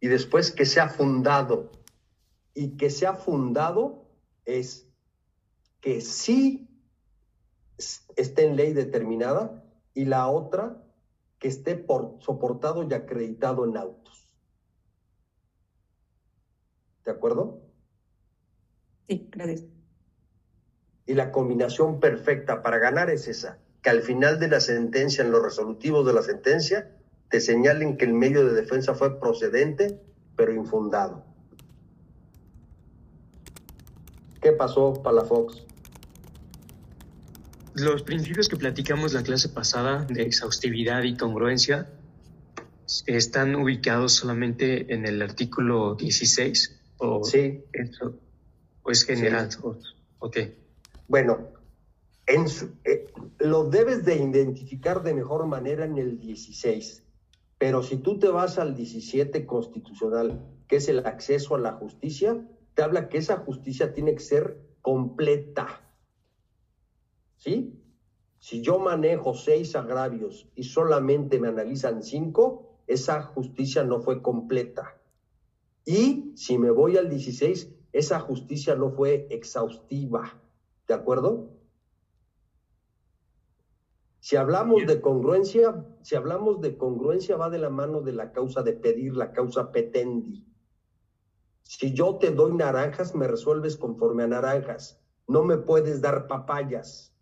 [0.00, 1.70] y después que sea fundado.
[2.54, 4.06] Y que sea fundado
[4.46, 4.88] es
[5.80, 6.70] que sí
[8.16, 9.62] esté en ley determinada
[9.94, 10.82] y la otra
[11.38, 14.28] que esté por, soportado y acreditado en autos.
[17.04, 17.62] ¿De acuerdo?
[19.08, 19.64] Sí, gracias.
[21.06, 25.30] Y la combinación perfecta para ganar es esa, que al final de la sentencia, en
[25.30, 26.94] los resolutivos de la sentencia,
[27.30, 30.02] te señalen que el medio de defensa fue procedente,
[30.36, 31.24] pero infundado.
[34.40, 35.67] ¿Qué pasó, Palafox?
[37.80, 41.88] Los principios que platicamos la clase pasada de exhaustividad y congruencia
[43.06, 47.62] están ubicados solamente en el artículo 16 o sí.
[48.82, 49.50] o es general.
[49.50, 49.58] Sí.
[50.18, 50.36] ok.
[51.06, 51.48] Bueno,
[52.26, 53.06] en su, eh,
[53.38, 57.04] lo debes de identificar de mejor manera en el 16.
[57.58, 62.40] Pero si tú te vas al 17 constitucional, que es el acceso a la justicia,
[62.74, 65.87] te habla que esa justicia tiene que ser completa.
[67.38, 67.82] ¿Sí?
[68.38, 75.00] Si yo manejo seis agravios y solamente me analizan cinco, esa justicia no fue completa.
[75.84, 80.40] Y si me voy al 16, esa justicia no fue exhaustiva.
[80.86, 81.58] ¿De acuerdo?
[84.20, 88.62] Si hablamos de congruencia, si hablamos de congruencia va de la mano de la causa
[88.62, 90.44] de pedir, la causa petendi.
[91.62, 95.00] Si yo te doy naranjas, me resuelves conforme a naranjas.
[95.26, 97.14] No me puedes dar papayas.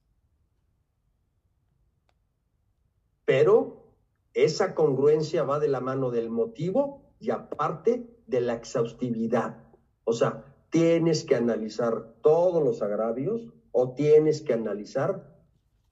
[3.27, 3.93] Pero
[4.33, 9.63] esa congruencia va de la mano del motivo y aparte de la exhaustividad.
[10.05, 15.37] O sea, tienes que analizar todos los agravios o tienes que analizar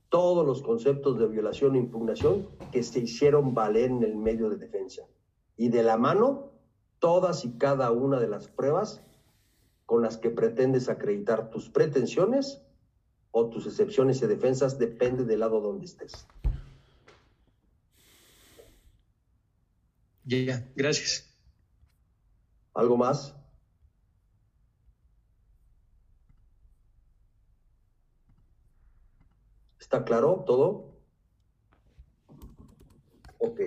[0.08, 4.56] todos los conceptos de violación e impugnación que se hicieron valer en el medio de
[4.56, 5.02] defensa.
[5.56, 6.52] Y de la mano,
[7.00, 9.02] todas y cada una de las pruebas
[9.86, 12.62] con las que pretendes acreditar tus pretensiones
[13.32, 16.26] o tus excepciones y defensas, depende del lado donde estés.
[20.26, 21.30] Ya, gracias.
[22.72, 23.34] ¿Algo más?
[29.78, 30.98] ¿Está claro todo?
[33.38, 33.60] Ok.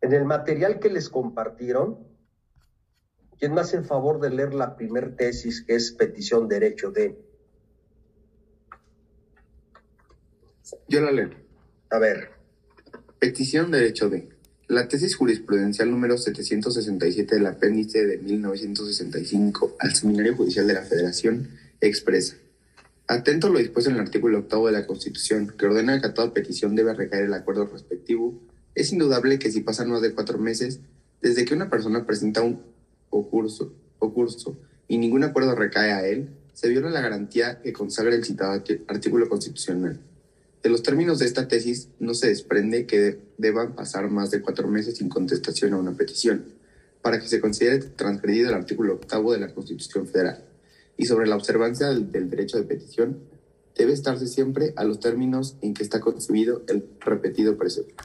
[0.00, 2.13] En el material que les compartieron,
[3.44, 7.14] ¿quién más en favor de leer la primer tesis que es petición derecho de?
[10.88, 11.28] Yo la leo.
[11.90, 12.30] A ver.
[13.18, 14.30] Petición derecho de.
[14.66, 21.50] La tesis jurisprudencial número 767 del apéndice de 1965 al Seminario Judicial de la Federación
[21.82, 22.36] expresa.
[23.08, 26.14] Atento a lo dispuesto en el artículo octavo de la Constitución, que ordena que a
[26.14, 28.40] toda petición debe recaer el acuerdo respectivo,
[28.74, 30.80] es indudable que si pasan más de cuatro meses
[31.20, 32.73] desde que una persona presenta un
[33.18, 34.56] ocurso, ocurso
[34.88, 39.28] y ningún acuerdo recae a él, se viola la garantía que consagra el citado artículo
[39.28, 40.00] constitucional.
[40.62, 44.68] De los términos de esta tesis no se desprende que deban pasar más de cuatro
[44.68, 46.44] meses sin contestación a una petición,
[47.02, 50.44] para que se considere transgredido el artículo octavo de la Constitución Federal.
[50.96, 53.18] Y sobre la observancia del, del, derecho de petición,
[53.76, 58.04] debe estarse siempre a los términos en que está concebido el repetido precepto.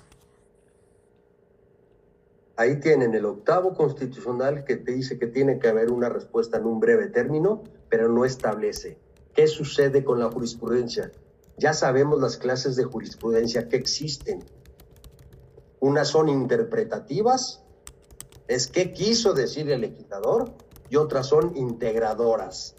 [2.60, 6.66] Ahí tienen el octavo constitucional que te dice que tiene que haber una respuesta en
[6.66, 8.98] un breve término, pero no establece
[9.34, 11.10] qué sucede con la jurisprudencia.
[11.58, 14.44] Ya sabemos las clases de jurisprudencia que existen.
[15.80, 17.64] Unas son interpretativas,
[18.50, 20.52] es qué quiso decir el legislador,
[20.90, 22.76] y otras son integradoras,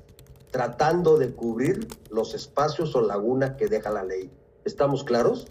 [0.51, 4.31] tratando de cubrir los espacios o lagunas que deja la ley.
[4.67, 5.47] ¿Estamos claros?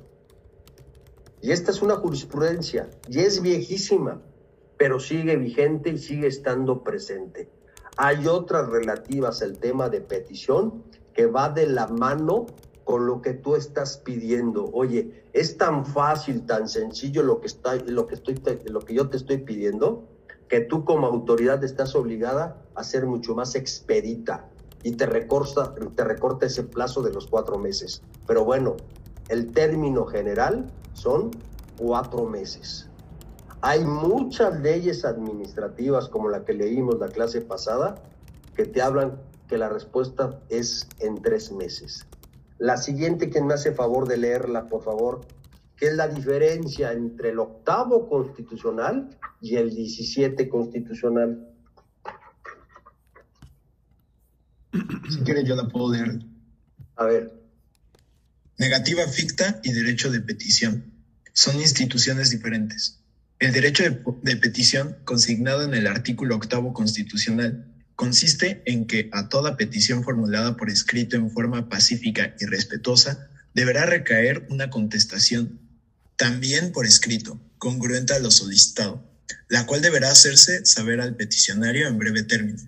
[1.41, 4.21] Y esta es una jurisprudencia, y es viejísima,
[4.77, 7.49] pero sigue vigente y sigue estando presente.
[7.97, 12.45] Hay otras relativas al tema de petición que va de la mano
[12.83, 14.69] con lo que tú estás pidiendo.
[14.73, 19.09] Oye, es tan fácil, tan sencillo lo que, está, lo que, estoy, lo que yo
[19.09, 20.07] te estoy pidiendo,
[20.47, 24.49] que tú como autoridad estás obligada a ser mucho más expedita
[24.81, 28.01] y te recorta, te recorta ese plazo de los cuatro meses.
[28.25, 28.75] Pero bueno,
[29.29, 31.31] el término general son
[31.77, 32.89] cuatro meses.
[33.61, 37.95] Hay muchas leyes administrativas, como la que leímos la clase pasada,
[38.55, 42.05] que te hablan que la respuesta es en tres meses.
[42.57, 45.21] La siguiente, quien me hace favor de leerla, por favor,
[45.77, 51.47] ¿qué es la diferencia entre el octavo constitucional y el 17 constitucional?
[55.09, 56.19] Si quiere, yo la puedo leer.
[56.95, 57.38] A ver.
[58.59, 60.93] Negativa ficta y derecho de petición.
[61.31, 62.99] Son instituciones diferentes.
[63.39, 69.55] El derecho de, petición, consignado en el artículo octavo constitucional, consiste en que a toda
[69.55, 75.61] petición formulada por escrito en forma pacífica y respetuosa deberá recaer una contestación,
[76.17, 79.09] también por escrito, congruente a lo solicitado,
[79.47, 82.59] la cual deberá hacerse saber al peticionario en breve término.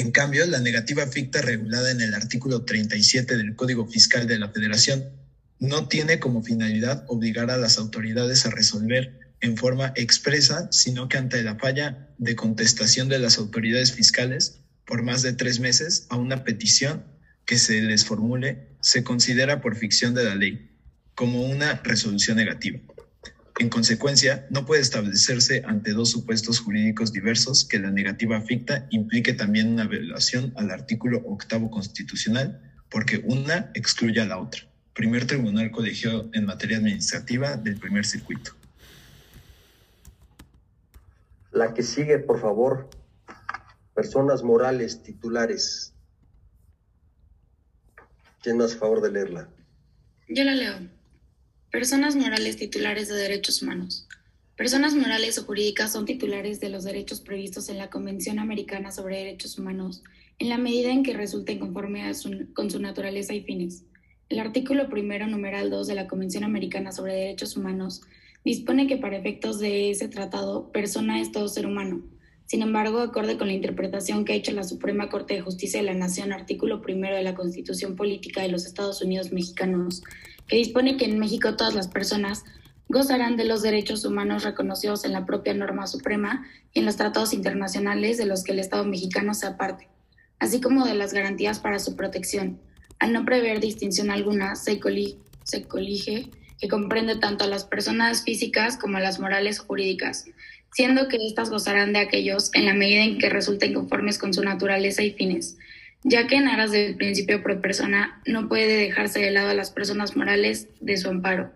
[0.00, 4.48] En cambio, la negativa ficta regulada en el artículo 37 del Código Fiscal de la
[4.48, 5.10] Federación
[5.58, 11.18] no tiene como finalidad obligar a las autoridades a resolver en forma expresa, sino que
[11.18, 16.16] ante la falla de contestación de las autoridades fiscales por más de tres meses a
[16.16, 17.04] una petición
[17.44, 20.70] que se les formule, se considera por ficción de la ley
[21.14, 22.80] como una resolución negativa.
[23.60, 29.34] En consecuencia, no puede establecerse ante dos supuestos jurídicos diversos que la negativa ficta implique
[29.34, 34.62] también una violación al artículo octavo constitucional, porque una excluye a la otra.
[34.94, 38.52] Primer Tribunal Colegiado en materia administrativa del primer circuito.
[41.52, 42.88] La que sigue, por favor.
[43.94, 45.92] Personas morales titulares.
[48.42, 49.50] ¿Quién hace favor de leerla?
[50.28, 50.99] Yo la leo.
[51.70, 54.08] Personas morales titulares de derechos humanos.
[54.56, 59.18] Personas morales o jurídicas son titulares de los derechos previstos en la Convención Americana sobre
[59.18, 60.02] Derechos Humanos
[60.40, 62.10] en la medida en que resulten conforme
[62.54, 63.84] con su naturaleza y fines.
[64.28, 68.02] El artículo primero, numeral 2 de la Convención Americana sobre Derechos Humanos
[68.44, 72.02] dispone que para efectos de ese tratado, persona es todo ser humano.
[72.46, 75.86] Sin embargo, acorde con la interpretación que ha hecho la Suprema Corte de Justicia de
[75.86, 80.02] la Nación, artículo primero de la Constitución Política de los Estados Unidos Mexicanos,
[80.50, 82.44] que dispone que en México todas las personas
[82.88, 87.32] gozarán de los derechos humanos reconocidos en la propia norma suprema y en los tratados
[87.32, 89.88] internacionales de los que el Estado mexicano sea parte,
[90.40, 92.60] así como de las garantías para su protección.
[92.98, 98.96] Al no prever distinción alguna, se, colige que comprende tanto a las personas físicas como
[98.96, 100.26] a las morales jurídicas,
[100.74, 104.42] siendo que éstas gozarán de aquellos en la medida en que resulten conformes con su
[104.42, 105.56] naturaleza y fines,
[106.02, 109.70] ya que en aras del principio pro persona no puede dejarse de lado a las
[109.70, 111.52] personas morales de su amparo,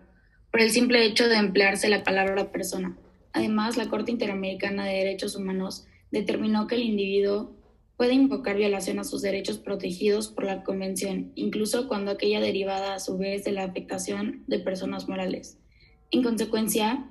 [0.51, 2.95] por el simple hecho de emplearse la palabra persona.
[3.33, 7.55] Además, la Corte Interamericana de Derechos Humanos determinó que el individuo
[7.97, 12.99] puede invocar violación a sus derechos protegidos por la Convención, incluso cuando aquella derivada a
[12.99, 15.57] su vez de la afectación de personas morales.
[16.11, 17.09] En consecuencia,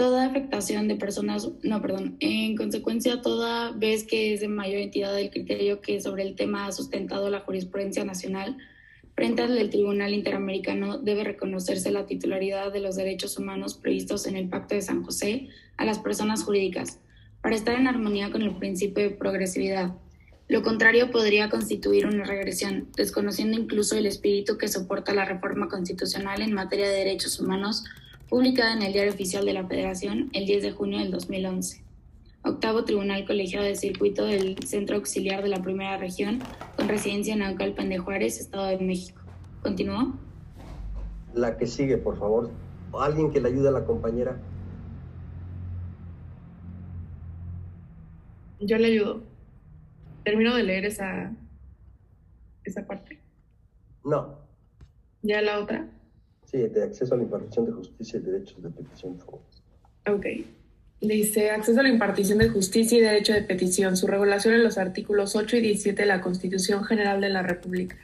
[0.00, 5.14] toda afectación de personas, no, perdón, en consecuencia, toda vez que es de mayor entidad
[5.14, 8.56] del criterio que sobre el tema ha sustentado la jurisprudencia nacional,
[9.14, 14.48] frente al Tribunal Interamericano debe reconocerse la titularidad de los derechos humanos previstos en el
[14.48, 16.98] Pacto de San José a las personas jurídicas,
[17.42, 19.92] para estar en armonía con el principio de progresividad,
[20.48, 26.40] lo contrario podría constituir una regresión, desconociendo incluso el espíritu que soporta la reforma constitucional
[26.40, 27.84] en materia de derechos humanos
[28.30, 31.84] publicada en el Diario Oficial de la Federación el 10 de junio del 2011.
[32.44, 36.38] Octavo Tribunal Colegiado de Circuito del Centro Auxiliar de la Primera Región,
[36.76, 39.20] con residencia en Naucalpan de Juárez, Estado de México.
[39.62, 40.14] ¿Continúo?
[41.34, 42.50] La que sigue, por favor.
[42.94, 44.40] Alguien que le ayude a la compañera.
[48.60, 49.22] Yo le ayudo
[50.22, 51.32] termino de leer esa,
[52.64, 53.20] esa parte.
[54.04, 54.38] No.
[55.22, 55.88] ¿Ya la otra?
[56.50, 59.18] Sí, de acceso a la impartición de justicia y derechos de petición.
[60.08, 60.26] Ok.
[61.00, 64.76] Dice, acceso a la impartición de justicia y derecho de petición, su regulación en los
[64.76, 67.96] artículos 8 y 17 de la Constitución General de la República.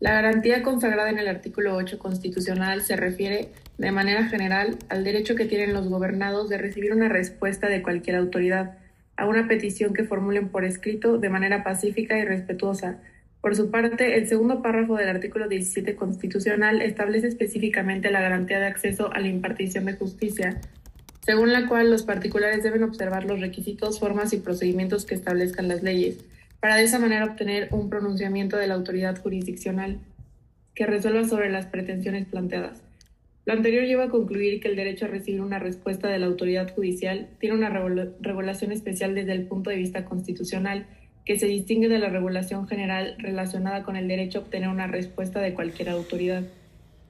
[0.00, 5.36] La garantía consagrada en el artículo 8 constitucional se refiere de manera general al derecho
[5.36, 8.78] que tienen los gobernados de recibir una respuesta de cualquier autoridad
[9.16, 12.98] a una petición que formulen por escrito de manera pacífica y respetuosa.
[13.40, 18.66] Por su parte, el segundo párrafo del artículo 17 constitucional establece específicamente la garantía de
[18.66, 20.60] acceso a la impartición de justicia,
[21.24, 25.82] según la cual los particulares deben observar los requisitos, formas y procedimientos que establezcan las
[25.82, 26.24] leyes,
[26.60, 29.98] para de esa manera obtener un pronunciamiento de la autoridad jurisdiccional
[30.74, 32.82] que resuelva sobre las pretensiones planteadas.
[33.44, 36.74] Lo anterior lleva a concluir que el derecho a recibir una respuesta de la autoridad
[36.74, 40.86] judicial tiene una regulación especial desde el punto de vista constitucional,
[41.26, 45.40] que se distingue de la regulación general relacionada con el derecho a obtener una respuesta
[45.40, 46.44] de cualquier autoridad.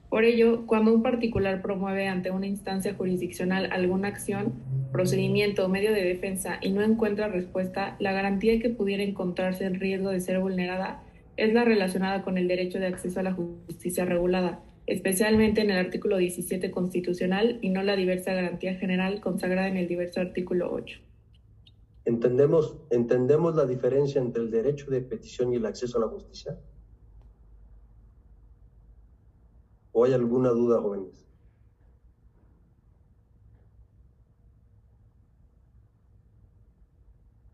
[0.09, 4.53] Por ello, cuando un particular promueve ante una instancia jurisdiccional alguna acción,
[4.91, 9.79] procedimiento o medio de defensa y no encuentra respuesta, la garantía que pudiera encontrarse en
[9.79, 11.03] riesgo de ser vulnerada
[11.35, 15.77] es la relacionada con el derecho de acceso a la justicia regulada, especialmente en el
[15.77, 21.06] artículo 17 constitucional y no la diversa garantía general consagrada en el diverso artículo 8.
[22.07, 26.57] ¿Entendemos, ¿Entendemos la diferencia entre el derecho de petición y el acceso a la justicia?
[29.91, 31.27] ¿O hay alguna duda, jóvenes?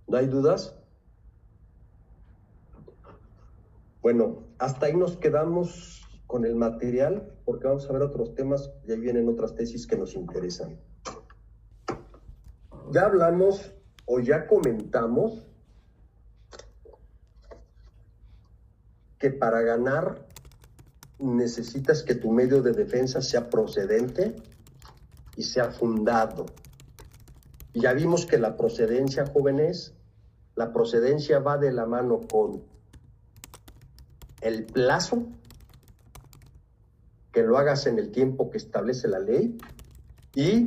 [0.07, 0.79] ¿No hay dudas?
[4.03, 8.91] Bueno, hasta ahí nos quedamos con el material porque vamos a ver otros temas y
[8.91, 10.79] ahí vienen otras tesis que nos interesan.
[12.91, 13.73] Ya hablamos
[14.05, 15.45] o ya comentamos
[19.17, 20.27] que para ganar
[21.19, 24.35] necesitas que tu medio de defensa sea procedente
[25.37, 26.45] y sea fundado.
[27.73, 29.93] ya vimos que la procedencia, jóvenes,
[30.55, 32.63] la procedencia va de la mano con
[34.41, 35.25] el plazo
[37.31, 39.57] que lo hagas en el tiempo que establece la ley
[40.35, 40.65] y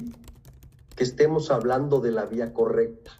[0.96, 3.12] que estemos hablando de la vía correcta.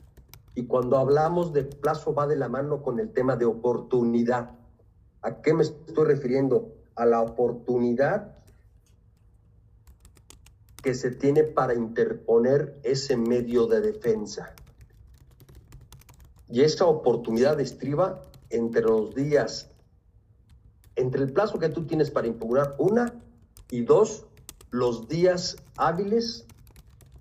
[0.57, 4.59] Y cuando hablamos de plazo va de la mano con el tema de oportunidad.
[5.21, 6.73] ¿A qué me estoy refiriendo?
[6.95, 8.39] A la oportunidad
[10.83, 14.55] que se tiene para interponer ese medio de defensa.
[16.49, 19.69] Y esa oportunidad estriba entre los días,
[20.95, 23.13] entre el plazo que tú tienes para impugnar una
[23.71, 24.25] y dos,
[24.71, 26.47] los días hábiles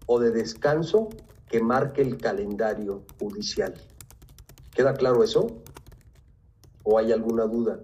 [0.05, 1.09] o de descanso
[1.55, 3.73] que marque el calendario judicial.
[4.71, 5.63] ¿Queda claro eso?
[6.83, 7.79] ¿O hay alguna duda?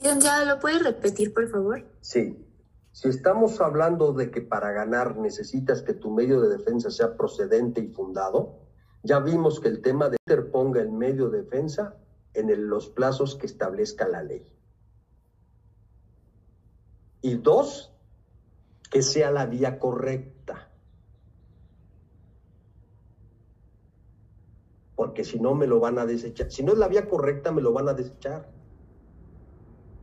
[0.00, 1.84] Licenciado, ¿lo puede repetir, por favor?
[2.00, 2.44] Sí.
[2.90, 7.80] Si estamos hablando de que para ganar necesitas que tu medio de defensa sea procedente
[7.80, 8.58] y fundado,
[9.04, 11.94] ya vimos que el tema de interponga el medio de defensa
[12.34, 14.52] en los plazos que establezca la ley.
[17.22, 17.92] Y dos,
[18.90, 20.37] que sea la vía correcta.
[24.98, 26.50] Porque si no, me lo van a desechar.
[26.50, 28.48] Si no es la vía correcta, me lo van a desechar.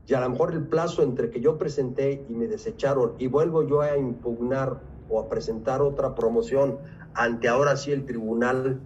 [0.07, 3.63] Y a lo mejor el plazo entre que yo presenté y me desecharon y vuelvo
[3.63, 4.79] yo a impugnar
[5.09, 6.77] o a presentar otra promoción
[7.13, 8.79] ante ahora sí el tribunal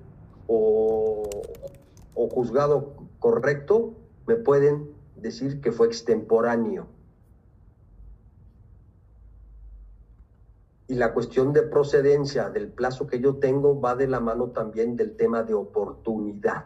[0.48, 1.30] o,
[2.16, 3.94] o juzgado correcto,
[4.26, 6.88] me pueden decir que fue extemporáneo.
[10.90, 14.98] Y la cuestión de procedencia del plazo que yo tengo va de la mano también
[14.98, 16.66] del tema de oportunidad.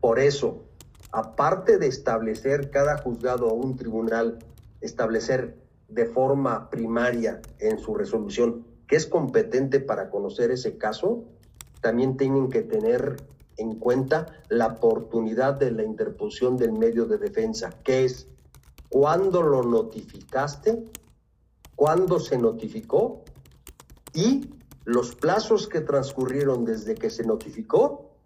[0.00, 0.64] Por eso,
[1.12, 4.38] aparte de establecer cada juzgado o un tribunal,
[4.80, 5.56] establecer
[5.88, 11.24] de forma primaria en su resolución que es competente para conocer ese caso,
[11.80, 13.16] también tienen que tener
[13.58, 18.28] en cuenta la oportunidad de la interposición del medio de defensa, que es
[18.88, 20.84] cuándo lo notificaste,
[21.74, 23.24] cuándo se notificó
[24.16, 24.50] y
[24.86, 28.16] los plazos que transcurrieron desde que se notificó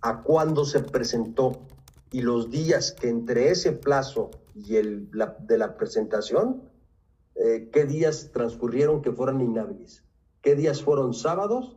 [0.00, 1.66] a cuándo se presentó
[2.12, 6.70] y los días que entre ese plazo y el de la presentación,
[7.34, 10.04] eh, qué días transcurrieron que fueron inhábiles,
[10.42, 11.76] qué días fueron sábados,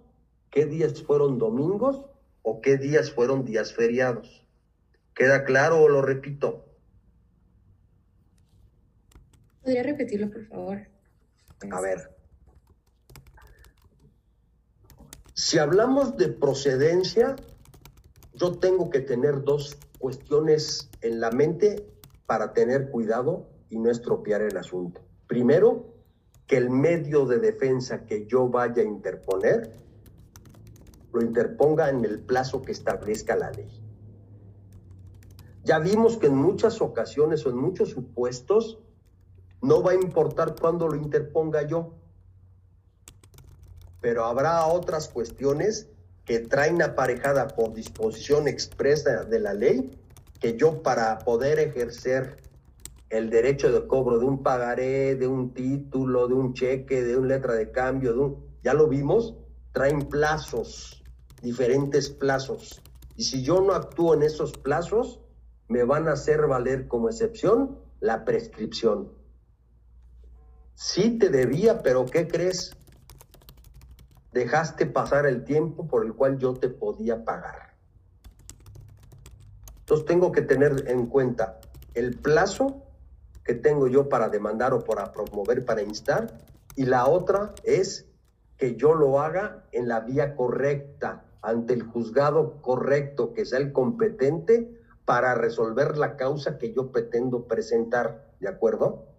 [0.52, 2.06] qué días fueron domingos
[2.44, 4.46] o qué días fueron días feriados.
[5.16, 6.66] ¿Queda claro o lo repito?
[9.64, 10.88] ¿Podría repetirlo, por favor?
[11.72, 12.15] A ver.
[15.38, 17.36] Si hablamos de procedencia,
[18.36, 21.86] yo tengo que tener dos cuestiones en la mente
[22.26, 25.02] para tener cuidado y no estropear el asunto.
[25.28, 25.94] Primero,
[26.48, 29.74] que el medio de defensa que yo vaya a interponer
[31.12, 33.84] lo interponga en el plazo que establezca la ley.
[35.66, 38.80] Ya vimos que en muchas ocasiones o en muchos supuestos
[39.62, 41.94] no va a importar cuándo lo interponga yo,
[44.06, 45.90] pero habrá otras cuestiones
[46.26, 49.90] que traen aparejada por disposición expresa de la ley
[50.40, 52.38] que yo para poder ejercer
[53.10, 57.30] el derecho de cobro de un pagaré, de un título, de un cheque, de una
[57.30, 59.34] letra de cambio, de un, ya lo vimos,
[59.72, 61.04] traen plazos,
[61.42, 62.84] diferentes plazos.
[63.16, 65.20] Y si yo no actúo en esos plazos,
[65.68, 69.12] me van a hacer valer como excepción la prescripción.
[70.76, 72.78] Sí te debía, pero ¿qué crees?
[74.36, 77.74] Dejaste pasar el tiempo por el cual yo te podía pagar.
[79.80, 81.62] Entonces tengo que tener en cuenta
[81.94, 82.84] el plazo
[83.46, 86.38] que tengo yo para demandar o para promover, para instar,
[86.76, 88.08] y la otra es
[88.58, 93.72] que yo lo haga en la vía correcta, ante el juzgado correcto, que sea el
[93.72, 94.70] competente
[95.06, 99.15] para resolver la causa que yo pretendo presentar, ¿de acuerdo?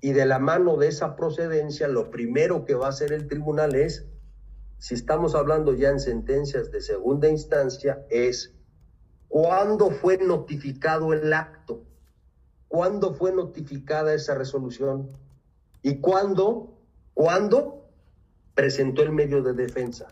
[0.00, 3.74] Y de la mano de esa procedencia, lo primero que va a hacer el tribunal
[3.74, 4.06] es,
[4.78, 8.54] si estamos hablando ya en sentencias de segunda instancia, es
[9.28, 11.84] cuándo fue notificado el acto,
[12.68, 15.08] cuándo fue notificada esa resolución
[15.82, 16.78] y cuándo,
[17.12, 17.88] cuándo
[18.54, 20.08] presentó el medio de defensa.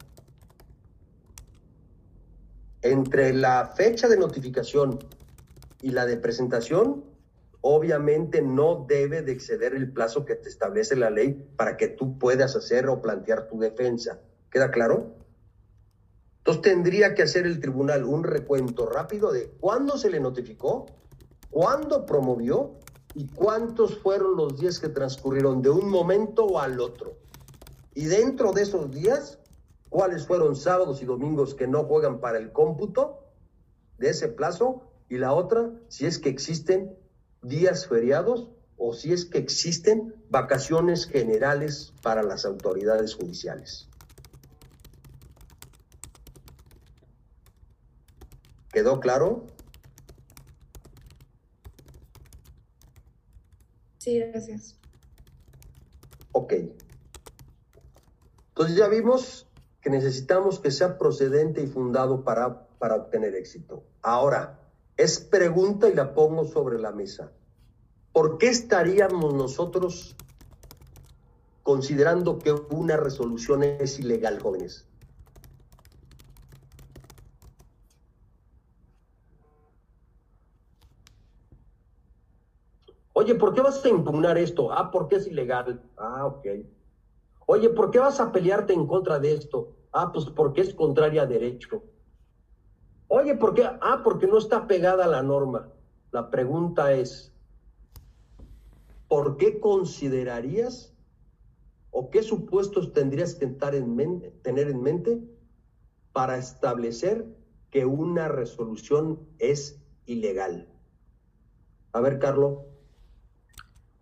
[2.82, 4.98] Entre la fecha de notificación
[5.80, 7.04] y la de presentación,
[7.60, 12.18] obviamente no debe de exceder el plazo que te establece la ley para que tú
[12.18, 14.20] puedas hacer o plantear tu defensa.
[14.50, 15.14] ¿Queda claro?
[16.38, 20.86] Entonces tendría que hacer el tribunal un recuento rápido de cuándo se le notificó,
[21.50, 22.78] cuándo promovió
[23.14, 27.16] y cuántos fueron los días que transcurrieron de un momento al otro.
[27.94, 29.38] Y dentro de esos días,
[29.88, 33.24] cuáles fueron sábados y domingos que no juegan para el cómputo
[33.98, 34.82] de ese plazo.
[35.08, 36.96] Y la otra, si es que existen
[37.42, 43.88] días feriados o si es que existen vacaciones generales para las autoridades judiciales.
[48.72, 49.46] ¿Quedó claro?
[53.98, 54.78] Sí, gracias.
[56.32, 56.54] Ok.
[58.48, 59.48] Entonces ya vimos
[59.80, 63.84] que necesitamos que sea procedente y fundado para, para obtener éxito.
[64.02, 64.58] Ahora,
[64.98, 67.32] es pregunta y la pongo sobre la mesa.
[68.12, 70.16] ¿Por qué estaríamos nosotros
[71.62, 74.86] considerando que una resolución es ilegal, jóvenes?
[83.12, 84.72] Oye, ¿por qué vas a impugnar esto?
[84.72, 85.80] Ah, porque es ilegal.
[85.96, 86.46] Ah, ok.
[87.46, 89.76] Oye, ¿por qué vas a pelearte en contra de esto?
[89.92, 91.84] Ah, pues porque es contraria a derecho.
[93.08, 93.64] Oye, ¿por qué?
[93.64, 95.68] Ah, porque no está pegada a la norma.
[96.12, 97.32] La pregunta es,
[99.08, 100.94] ¿por qué considerarías
[101.90, 103.58] o qué supuestos tendrías que en
[104.42, 105.20] tener en mente
[106.12, 107.26] para establecer
[107.70, 110.68] que una resolución es ilegal?
[111.92, 112.58] A ver, Carlos.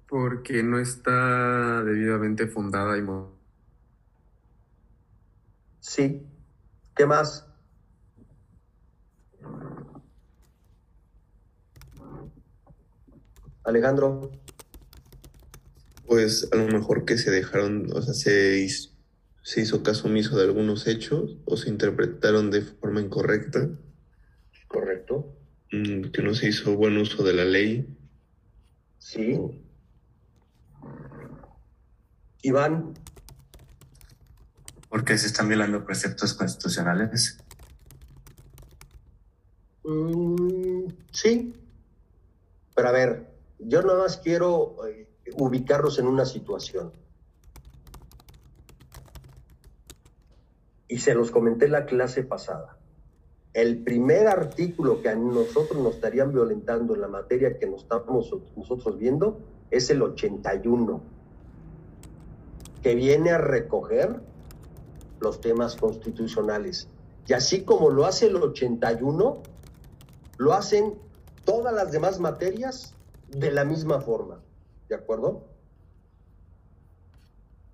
[0.08, 3.04] Porque no está debidamente fundada y...
[5.78, 6.26] Sí.
[6.96, 7.45] ¿Qué más?
[13.66, 14.30] Alejandro.
[16.06, 18.90] Pues a lo mejor que se dejaron, o sea, se hizo,
[19.42, 23.68] se hizo caso omiso de algunos hechos o se interpretaron de forma incorrecta.
[24.68, 25.36] Correcto.
[25.72, 27.86] Mm, que no se hizo buen uso de la ley.
[28.98, 29.36] Sí.
[32.42, 32.94] Iván.
[34.88, 37.38] Porque se están violando preceptos constitucionales.
[39.86, 41.54] Mm, sí.
[42.74, 45.08] Pero a ver, yo nada más quiero eh,
[45.38, 46.92] ubicarlos en una situación.
[50.88, 52.76] Y se los comenté en la clase pasada.
[53.54, 58.30] El primer artículo que a nosotros nos estarían violentando en la materia que nos estamos
[58.54, 61.00] nosotros viendo es el 81,
[62.82, 64.20] que viene a recoger
[65.20, 66.88] los temas constitucionales.
[67.26, 69.42] Y así como lo hace el 81,
[70.38, 70.94] lo hacen
[71.44, 72.94] todas las demás materias
[73.28, 74.42] de la misma forma.
[74.88, 75.48] ¿De acuerdo?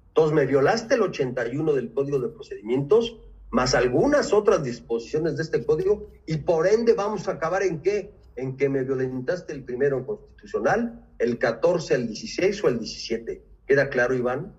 [0.09, 3.17] Entonces me violaste el 81 del Código de Procedimientos,
[3.51, 8.15] más algunas otras disposiciones de este código, y por ende vamos a acabar en qué?
[8.37, 13.43] En que me violentaste el primero constitucional, el 14, el 16 o el 17.
[13.67, 14.55] ¿Queda claro, Iván?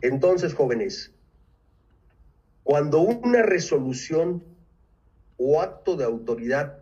[0.00, 1.12] Entonces, jóvenes,
[2.68, 4.44] cuando una resolución
[5.38, 6.80] o acto de autoridad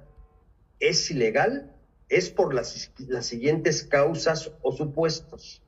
[0.80, 1.76] es ilegal,
[2.08, 5.62] es por las, siguientes causas o supuestos.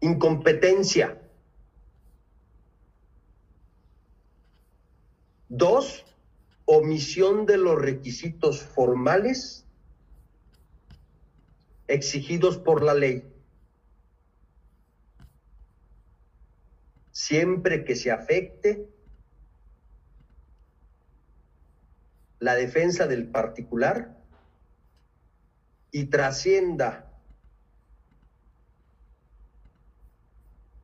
[0.00, 1.20] Incompetencia.
[5.50, 6.06] Dos,
[6.64, 9.66] omisión de los requisitos formales
[11.88, 13.22] exigidos por la ley.
[17.12, 18.93] Siempre que se afecte
[22.40, 24.16] la defensa del particular
[25.90, 27.10] y trascienda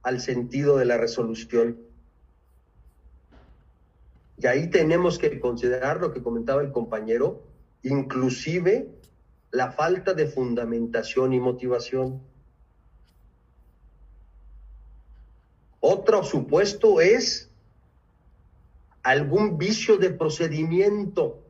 [0.03, 1.78] al sentido de la resolución.
[4.38, 7.42] Y ahí tenemos que considerar lo que comentaba el compañero,
[7.82, 8.88] inclusive
[9.51, 12.22] la falta de fundamentación y motivación.
[15.80, 17.49] Otro supuesto es
[19.03, 21.44] algún vicio de procedimiento.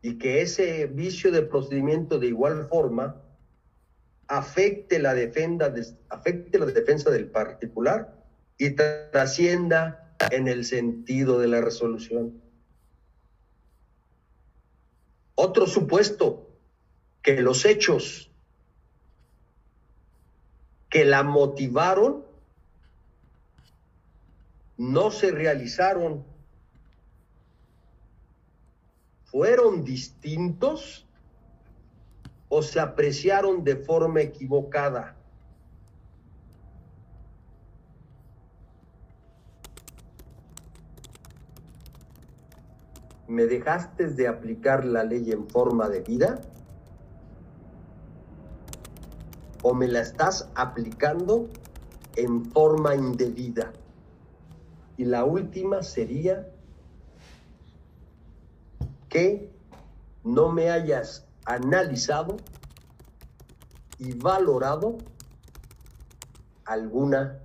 [0.00, 3.22] Y que ese vicio de procedimiento de igual forma
[4.26, 5.72] afecte la, defensa,
[6.08, 8.24] afecte la defensa del particular
[8.58, 12.40] y trascienda en el sentido de la resolución.
[15.34, 16.48] Otro supuesto,
[17.22, 18.31] que los hechos
[20.92, 22.22] que la motivaron
[24.76, 26.22] no se realizaron,
[29.24, 31.06] fueron distintos
[32.50, 35.16] o se apreciaron de forma equivocada.
[43.28, 46.42] ¿Me dejaste de aplicar la ley en forma de vida?
[49.62, 51.48] ¿O me la estás aplicando
[52.16, 53.72] en forma indebida?
[54.96, 56.48] Y la última sería
[59.08, 59.50] que
[60.24, 62.36] no me hayas analizado
[63.98, 64.98] y valorado
[66.64, 67.40] alguna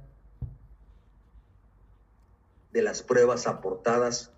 [2.71, 4.31] de las pruebas aportadas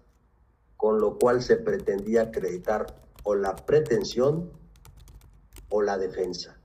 [0.77, 2.85] con lo cual se pretendía acreditar
[3.23, 4.51] o la pretensión
[5.69, 6.58] o la defensa.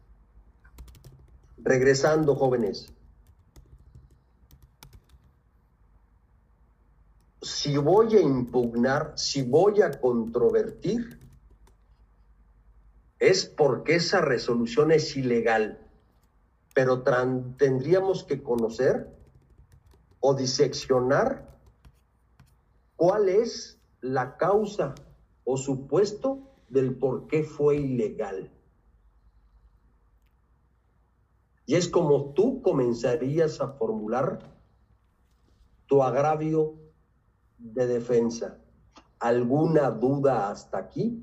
[1.65, 2.93] Regresando, jóvenes,
[7.41, 11.19] si voy a impugnar, si voy a controvertir,
[13.19, 15.81] es porque esa resolución es ilegal,
[16.75, 17.03] pero
[17.57, 19.09] tendríamos que conocer
[20.21, 21.59] o diseccionar
[22.97, 24.95] cuál es la causa
[25.45, 28.51] o supuesto del por qué fue ilegal.
[31.67, 34.39] Y es como tú comenzarías a formular
[35.87, 36.75] tu agravio
[37.59, 38.59] de defensa.
[39.19, 41.23] ¿Alguna duda hasta aquí?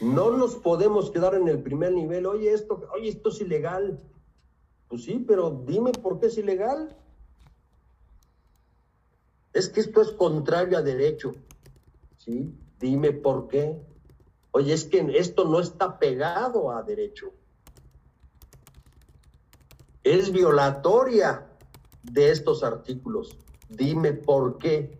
[0.00, 2.26] No nos podemos quedar en el primer nivel.
[2.26, 3.98] Oye, esto, oye, esto es ilegal.
[4.88, 6.96] Pues sí, pero dime por qué es ilegal
[9.56, 11.34] es que esto es contrario a derecho.
[12.18, 12.52] ¿Sí?
[12.78, 13.80] Dime por qué.
[14.56, 17.34] Oye, es que esto no está pegado a derecho.
[20.02, 21.46] Es violatoria
[22.02, 23.36] de estos artículos.
[23.68, 24.98] Dime por qué.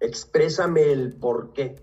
[0.00, 1.80] Exprésame el por qué.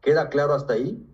[0.00, 1.06] ¿Queda claro hasta ahí?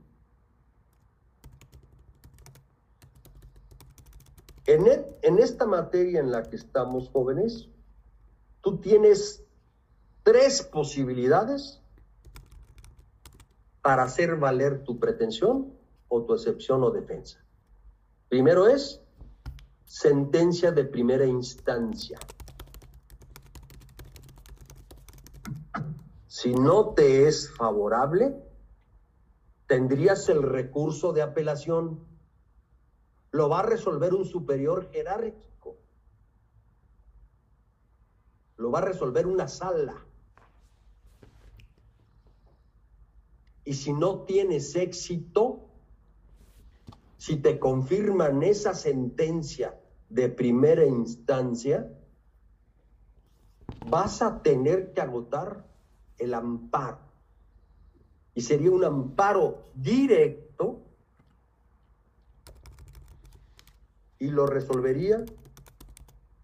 [4.66, 7.68] En, e, en esta materia en la que estamos jóvenes,
[8.60, 9.44] tú tienes
[10.22, 11.80] tres posibilidades
[13.82, 15.72] para hacer valer tu pretensión
[16.08, 17.44] o tu excepción o defensa.
[18.28, 19.00] Primero es
[19.84, 22.18] sentencia de primera instancia.
[26.26, 28.36] Si no te es favorable,
[29.66, 32.06] tendrías el recurso de apelación
[33.32, 35.76] lo va a resolver un superior jerárquico.
[38.56, 40.04] Lo va a resolver una sala.
[43.70, 45.68] Y si no tienes éxito,
[47.18, 51.88] si te confirman esa sentencia de primera instancia,
[53.86, 55.64] vas a tener que agotar
[56.18, 56.98] el amparo.
[58.34, 60.82] Y sería un amparo directo
[64.18, 65.24] y lo resolvería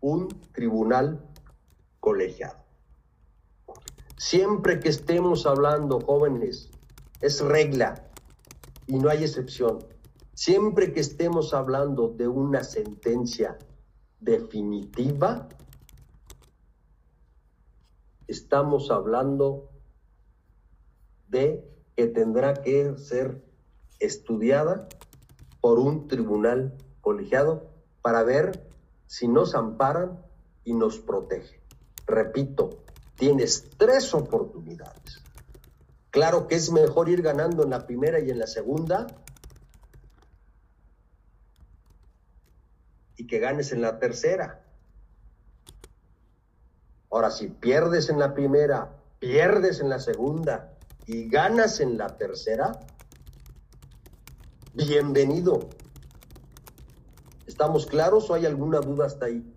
[0.01, 1.29] un tribunal
[1.99, 2.59] colegiado.
[4.17, 6.71] Siempre que estemos hablando, jóvenes,
[7.21, 8.09] es regla
[8.87, 9.85] y no hay excepción.
[10.35, 13.57] Siempre que estemos hablando de una sentencia
[14.21, 15.49] definitiva,
[18.27, 19.71] estamos hablando
[21.29, 21.65] de
[21.97, 23.43] que tendrá que ser
[23.99, 24.89] estudiada
[25.61, 27.71] por un tribunal colegiado
[28.03, 28.69] para ver
[29.07, 30.23] si nos amparan
[30.65, 31.61] y nos protege.
[32.07, 32.85] Repito,
[33.17, 35.26] tienes tres oportunidades.
[36.17, 39.07] Claro que es mejor ir ganando en la primera y en la segunda
[43.19, 44.65] y que ganes en la tercera.
[47.11, 52.81] Ahora, si pierdes en la primera, pierdes en la segunda y ganas en la tercera,
[54.73, 55.69] bienvenido.
[57.47, 59.55] ¿Estamos claros o hay alguna duda hasta ahí?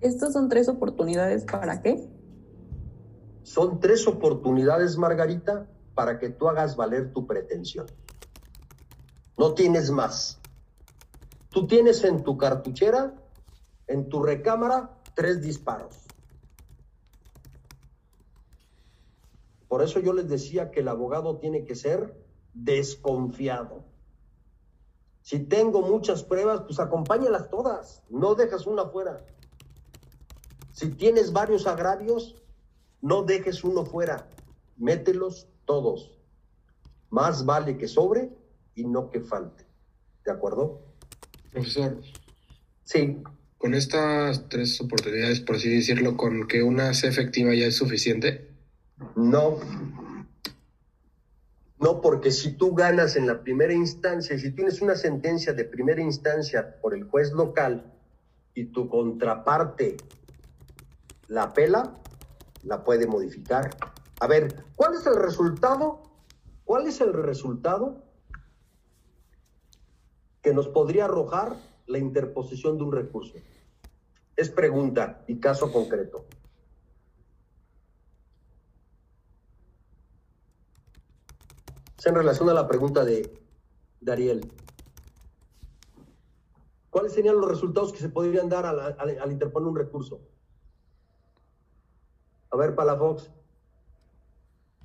[0.00, 2.15] ¿Estas son tres oportunidades para qué?
[3.46, 7.86] Son tres oportunidades, Margarita, para que tú hagas valer tu pretensión.
[9.38, 10.40] No tienes más.
[11.50, 13.14] Tú tienes en tu cartuchera,
[13.86, 15.96] en tu recámara, tres disparos.
[19.68, 22.20] Por eso yo les decía que el abogado tiene que ser
[22.52, 23.84] desconfiado.
[25.22, 29.24] Si tengo muchas pruebas, pues acompáñalas todas, no dejas una fuera.
[30.72, 32.42] Si tienes varios agravios,
[33.00, 34.28] no dejes uno fuera,
[34.76, 36.12] mételos todos.
[37.10, 38.30] Más vale que sobre
[38.74, 39.64] y no que falte.
[40.24, 40.82] ¿De acuerdo?
[41.52, 42.00] Profesor.
[42.84, 43.18] Sí.
[43.58, 48.50] Con estas tres oportunidades, por así decirlo, con que una sea efectiva ya es suficiente.
[49.14, 49.58] No.
[51.78, 56.00] No, porque si tú ganas en la primera instancia, si tienes una sentencia de primera
[56.00, 57.92] instancia por el juez local
[58.54, 59.96] y tu contraparte
[61.28, 61.94] la pela,
[62.66, 63.70] la puede modificar.
[64.20, 66.02] A ver, ¿cuál es el resultado?
[66.64, 68.02] ¿Cuál es el resultado
[70.42, 71.56] que nos podría arrojar
[71.86, 73.34] la interposición de un recurso?
[74.36, 76.26] Es pregunta y caso concreto.
[81.98, 83.40] Es en relación a la pregunta de
[84.00, 84.52] Dariel.
[86.90, 90.20] ¿Cuáles serían los resultados que se podrían dar al, al interponer un recurso?
[92.50, 93.30] A ver, Palafox.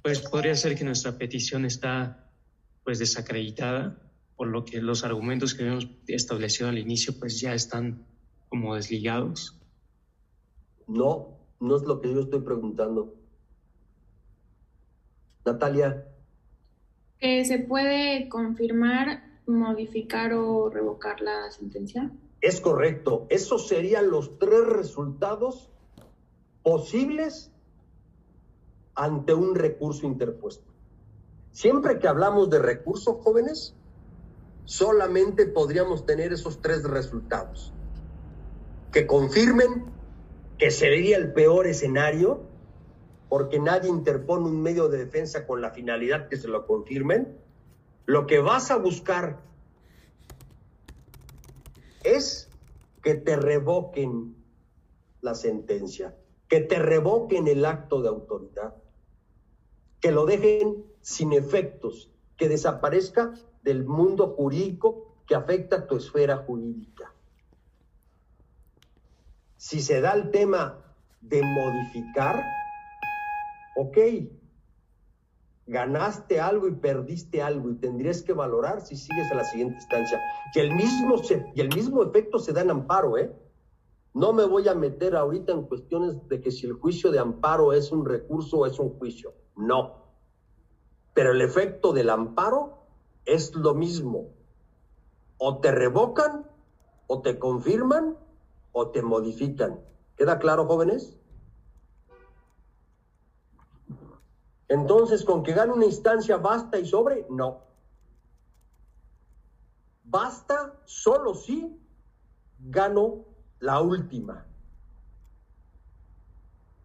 [0.02, 2.30] Pues podría ser que nuestra petición está
[2.84, 4.02] pues desacreditada,
[4.36, 8.06] por lo que los argumentos que habíamos establecido al inicio pues ya están
[8.50, 9.60] como desligados.
[10.88, 13.16] No, no es lo que yo estoy preguntando.
[15.46, 16.08] Natalia.
[17.20, 22.12] Que se puede confirmar, modificar o revocar la sentencia.
[22.42, 23.28] Es correcto.
[23.30, 25.70] Esos serían los tres resultados
[26.64, 27.51] posibles
[28.96, 30.72] ante un recurso interpuesto.
[31.52, 33.76] Siempre que hablamos de recursos jóvenes,
[34.66, 37.74] solamente podríamos tener esos tres resultados.
[38.92, 39.86] Que confirmen
[40.58, 42.42] que sería el peor escenario,
[43.30, 47.38] porque nadie interpone un medio de defensa con la finalidad que se lo confirmen.
[48.06, 49.40] Lo que vas a buscar
[52.04, 52.50] es
[53.02, 54.36] que te revoquen
[55.22, 56.16] la sentencia,
[56.48, 58.81] que te revoquen el acto de autoridad
[60.02, 63.34] que lo dejen sin efectos, que desaparezca
[63.64, 67.14] del mundo jurídico que afecta a tu esfera jurídica.
[69.58, 70.84] Si se da el tema
[71.22, 72.44] de modificar,
[73.78, 73.98] ok,
[75.68, 80.20] ganaste algo y perdiste algo y tendrías que valorar si sigues a la siguiente instancia.
[80.56, 81.22] Y el mismo,
[81.54, 83.32] y el mismo efecto se da en amparo, ¿eh?
[84.14, 87.72] No me voy a meter ahorita en cuestiones de que si el juicio de amparo
[87.72, 89.34] es un recurso o es un juicio.
[89.56, 90.06] No.
[91.14, 92.86] Pero el efecto del amparo
[93.26, 94.30] es lo mismo.
[95.38, 96.46] O te revocan,
[97.08, 98.16] o te confirman,
[98.72, 99.80] o te modifican.
[100.16, 101.18] ¿Queda claro, jóvenes?
[104.68, 107.26] Entonces, ¿con que gane una instancia basta y sobre?
[107.30, 107.60] No.
[110.04, 111.78] Basta solo si
[112.58, 113.26] gano
[113.60, 114.46] la última.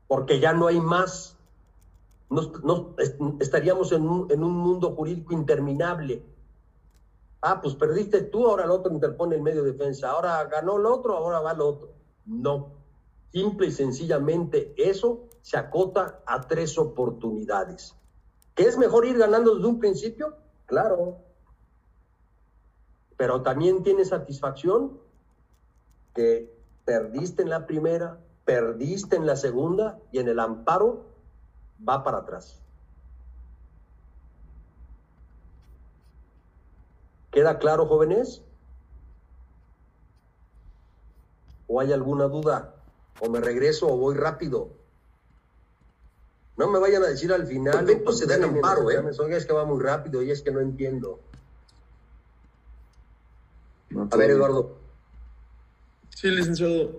[0.08, 1.35] Porque ya no hay más
[2.28, 2.94] no,
[3.40, 6.24] estaríamos en un, en un mundo jurídico interminable.
[7.40, 10.86] Ah, pues perdiste tú, ahora el otro interpone el medio de defensa, ahora ganó el
[10.86, 11.90] otro, ahora va el otro.
[12.24, 12.72] No,
[13.32, 17.94] simple y sencillamente eso se acota a tres oportunidades.
[18.54, 20.34] ¿Que es mejor ir ganando desde un principio?
[20.64, 21.18] Claro.
[23.16, 24.98] Pero también tiene satisfacción
[26.14, 26.52] que
[26.84, 31.04] perdiste en la primera, perdiste en la segunda y en el amparo
[31.86, 32.60] va para atrás.
[37.30, 38.42] ¿Queda claro, jóvenes?
[41.66, 42.74] ¿O hay alguna duda?
[43.20, 44.70] ¿O me regreso o voy rápido?
[46.56, 47.84] No me vayan a decir al final.
[47.84, 49.02] Perfecto, se dan amparo, ¿eh?
[49.30, 51.20] Es que va muy rápido y es que no entiendo.
[54.10, 54.78] a ver, Eduardo.
[56.08, 56.92] Sí, licenciado.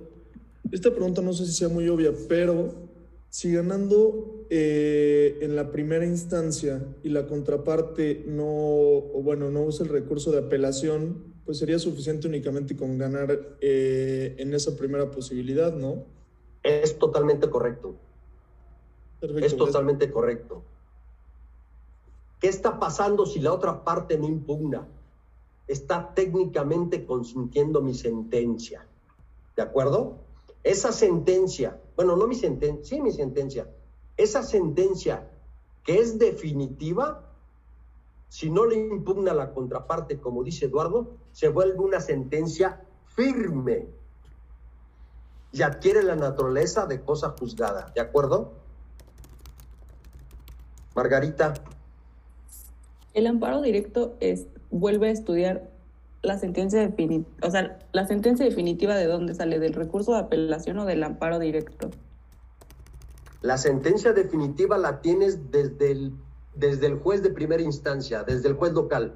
[0.71, 2.86] Esta pregunta no sé si sea muy obvia, pero
[3.37, 9.85] si ganando eh, en la primera instancia y la contraparte no, o bueno, no usa
[9.85, 15.71] el recurso de apelación, pues sería suficiente únicamente con ganar eh, en esa primera posibilidad,
[15.71, 16.03] ¿no?
[16.63, 17.93] Es totalmente correcto.
[19.21, 20.63] es totalmente correcto.
[22.39, 24.87] ¿Qué está pasando si la otra parte no impugna?
[25.67, 28.87] Está técnicamente consintiendo mi sentencia.
[29.55, 30.26] ¿De acuerdo?
[30.67, 33.69] Esa sentencia, bueno, no mi sentencia, sí mi sentencia,
[34.17, 35.29] esa sentencia
[35.85, 37.23] que es definitiva,
[38.27, 43.87] si no le impugna la contraparte, como dice Eduardo, se vuelve una sentencia firme
[45.53, 47.93] y adquiere la naturaleza de cosa juzgada.
[47.95, 48.51] ¿De acuerdo?
[50.93, 51.53] Margarita.
[53.13, 55.71] El amparo directo es, vuelve a estudiar
[56.27, 60.77] la sentencia definitiva, o sea, la sentencia definitiva de dónde sale, del recurso de apelación
[60.79, 61.89] o del amparo directo.
[63.41, 66.13] La sentencia definitiva la tienes desde el
[66.57, 69.15] desde el juez de primera instancia, desde el juez local.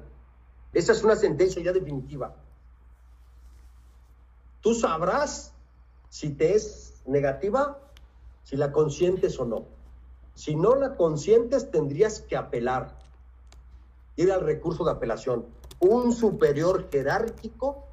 [0.72, 2.36] Esa es una sentencia ya definitiva.
[4.60, 5.52] Tú sabrás
[6.08, 7.80] si te es negativa,
[8.44, 9.66] si la consientes o no.
[10.34, 12.96] Si no la consientes, tendrías que apelar,
[14.16, 15.46] ir al recurso de apelación.
[15.82, 17.88] Un superior jerárquico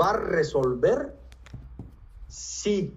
[0.00, 1.16] va a resolver
[2.28, 2.94] si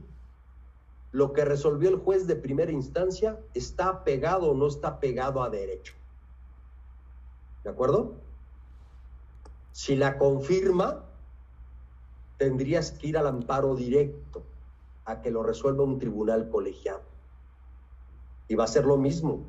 [1.11, 5.49] lo que resolvió el juez de primera instancia está pegado o no está pegado a
[5.49, 5.95] derecho.
[7.63, 8.13] ¿De acuerdo?
[9.71, 11.05] Si la confirma,
[12.37, 14.43] tendrías que ir al amparo directo
[15.05, 17.01] a que lo resuelva un tribunal colegiado.
[18.47, 19.43] Y va a ser lo mismo.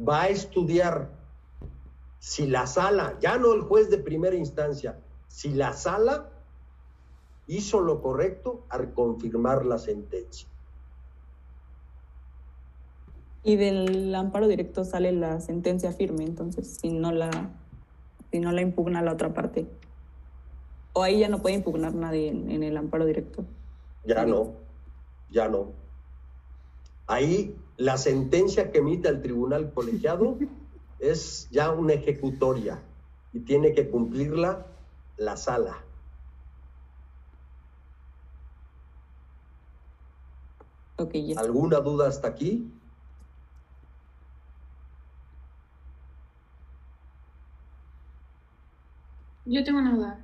[0.00, 1.19] Va a estudiar
[2.20, 6.28] si la sala, ya no el juez de primera instancia, si la sala
[7.46, 10.46] hizo lo correcto al confirmar la sentencia.
[13.42, 17.30] Y del amparo directo sale la sentencia firme, entonces, si no la,
[18.30, 19.66] si no la impugna la otra parte.
[20.92, 23.44] O ahí ya no puede impugnar nadie en, el amparo directo.
[24.04, 24.52] Ya no,
[25.30, 25.68] ya no.
[27.06, 30.36] Ahí la sentencia que emite el tribunal colegiado
[31.00, 32.80] es ya una ejecutoria
[33.32, 34.66] y tiene que cumplirla
[35.16, 35.82] la sala.
[40.96, 42.70] Okay, ¿Alguna duda hasta aquí?
[49.46, 50.20] Yo tengo una duda.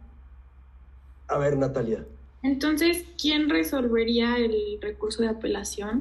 [1.28, 2.06] A ver, Natalia.
[2.42, 6.00] Entonces, ¿quién resolvería el recurso de apelación?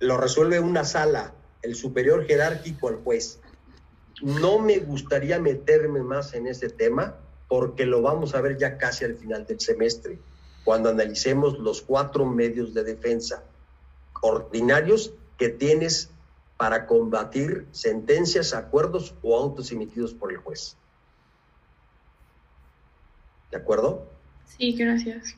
[0.00, 1.34] Lo resuelve una sala,
[1.64, 3.40] el superior jerárquico al juez.
[4.22, 7.16] No me gustaría meterme más en ese tema
[7.48, 10.18] porque lo vamos a ver ya casi al final del semestre,
[10.64, 13.44] cuando analicemos los cuatro medios de defensa
[14.22, 16.10] ordinarios que tienes
[16.56, 20.76] para combatir sentencias, acuerdos o autos emitidos por el juez.
[23.50, 24.08] ¿De acuerdo?
[24.46, 25.36] Sí, gracias.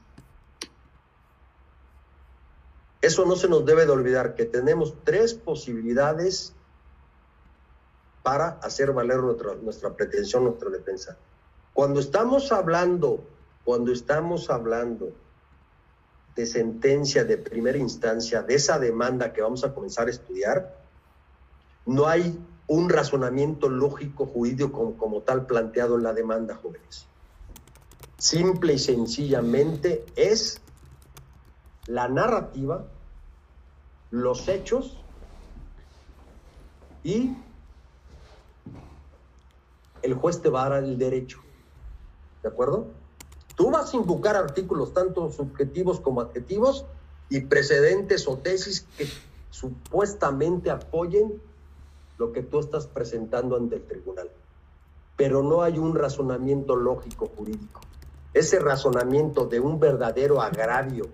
[3.06, 6.52] Eso no se nos debe de olvidar, que tenemos tres posibilidades
[8.24, 11.16] para hacer valer nuestra, nuestra pretensión, nuestra defensa.
[11.72, 13.22] Cuando estamos hablando,
[13.64, 15.12] cuando estamos hablando
[16.34, 20.76] de sentencia de primera instancia, de esa demanda que vamos a comenzar a estudiar,
[21.86, 22.36] no hay
[22.66, 27.06] un razonamiento lógico jurídico como, tal planteado en la demanda, jóvenes.
[28.18, 30.60] Simple y sencillamente es
[31.86, 32.84] la narrativa,
[34.10, 34.96] los hechos
[37.02, 37.36] y
[40.02, 41.40] el juez te va a dar el derecho.
[42.42, 42.86] ¿De acuerdo?
[43.56, 46.84] Tú vas a invocar artículos tanto subjetivos como adjetivos
[47.28, 49.08] y precedentes o tesis que
[49.50, 51.40] supuestamente apoyen
[52.18, 54.30] lo que tú estás presentando ante el tribunal.
[55.16, 57.80] Pero no hay un razonamiento lógico jurídico.
[58.34, 61.06] Ese razonamiento de un verdadero agravio,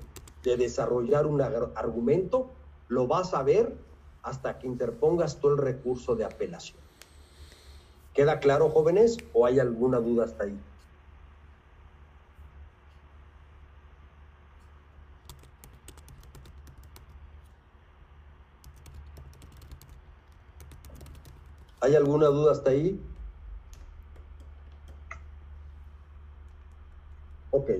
[0.43, 2.51] de desarrollar un argumento,
[2.93, 3.75] lo vas a ver
[4.23, 6.79] hasta que interpongas tú el recurso de apelación.
[8.13, 9.17] ¿Queda claro, jóvenes?
[9.33, 10.59] ¿O hay alguna duda hasta ahí?
[21.81, 23.01] ¿Hay alguna duda hasta ahí?
[27.53, 27.71] Ok.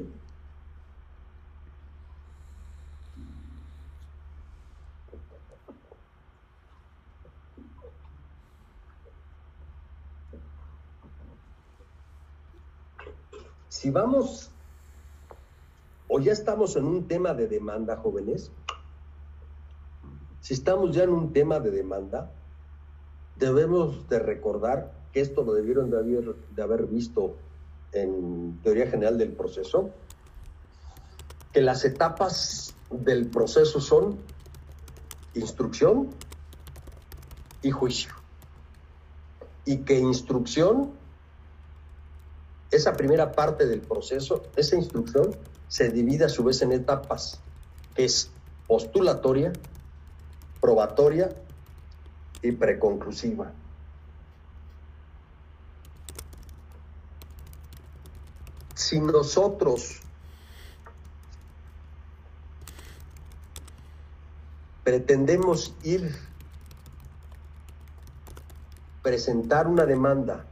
[13.83, 14.49] Si vamos,
[16.07, 18.53] o ya estamos en un tema de demanda, jóvenes,
[20.41, 22.31] si estamos ya en un tema de demanda,
[23.41, 27.35] debemos de recordar que esto lo debieron de haber, de haber visto
[27.91, 29.91] en teoría general del proceso,
[31.53, 34.17] que las etapas del proceso son
[35.35, 36.11] instrucción
[37.63, 38.13] y juicio.
[39.65, 40.93] Y que instrucción,
[42.73, 45.37] esa primera parte del proceso, esa instrucción
[45.69, 47.41] se divide a su vez en etapas,
[47.95, 48.31] que es
[48.67, 49.53] postulatoria,
[50.61, 51.31] probatoria
[52.43, 53.53] y preconclusiva.
[58.93, 60.01] si nosotros
[64.85, 66.15] pretendemos ir
[69.03, 70.45] presentar una demanda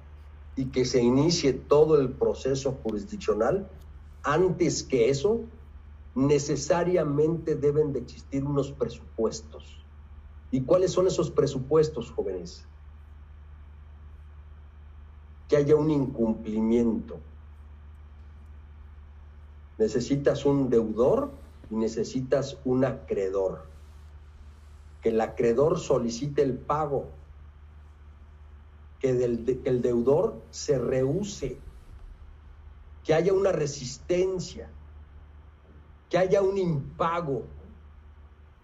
[0.60, 3.66] y que se inicie todo el proceso jurisdiccional,
[4.22, 5.40] antes que eso,
[6.14, 9.82] necesariamente deben de existir unos presupuestos.
[10.50, 12.66] ¿Y cuáles son esos presupuestos, jóvenes?
[15.48, 17.18] Que haya un incumplimiento,
[19.78, 21.30] Necesitas un deudor
[21.70, 23.62] y necesitas un acreedor.
[25.00, 27.06] Que el acreedor solicite el pago.
[29.00, 31.58] Que el deudor se rehúse.
[33.02, 34.70] Que haya una resistencia.
[36.08, 37.44] Que haya un impago.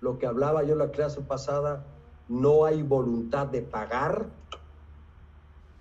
[0.00, 1.86] Lo que hablaba yo la clase pasada,
[2.28, 4.28] no hay voluntad de pagar,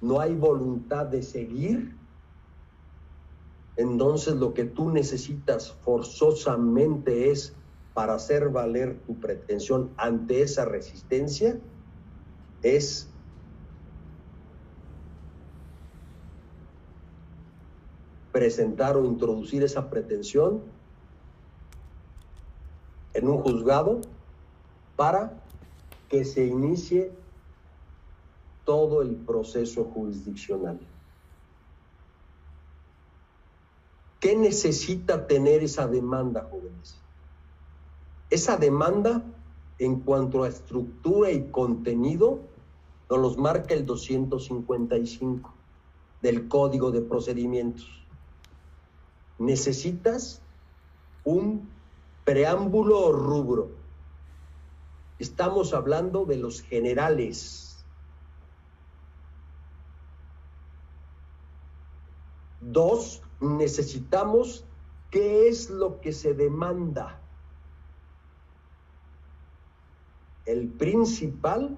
[0.02, 1.96] no hay voluntad de seguir
[3.78, 7.54] entonces lo que tú necesitas forzosamente es
[7.94, 11.60] para hacer valer tu pretensión ante esa resistencia,
[12.62, 13.10] es
[18.36, 20.62] presentar o introducir esa pretensión
[23.14, 24.02] en un juzgado
[24.98, 25.42] para
[26.10, 27.14] que se inicie
[28.66, 30.78] todo el proceso jurisdiccional.
[34.20, 37.00] ¿Qué necesita tener esa demanda, jóvenes?
[38.30, 39.24] Esa demanda,
[39.80, 42.42] en cuanto a estructura y contenido,
[43.10, 45.54] nos los marca el 255
[46.22, 48.05] del Código de Procedimientos.
[49.38, 50.42] Necesitas
[51.24, 51.70] un
[52.24, 53.72] preámbulo o rubro.
[55.20, 57.86] Estamos hablando de los generales.
[62.62, 64.66] Dos, necesitamos
[65.12, 67.22] qué es lo que se demanda.
[70.46, 71.78] El principal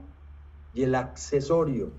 [0.73, 1.91] y el accesorio.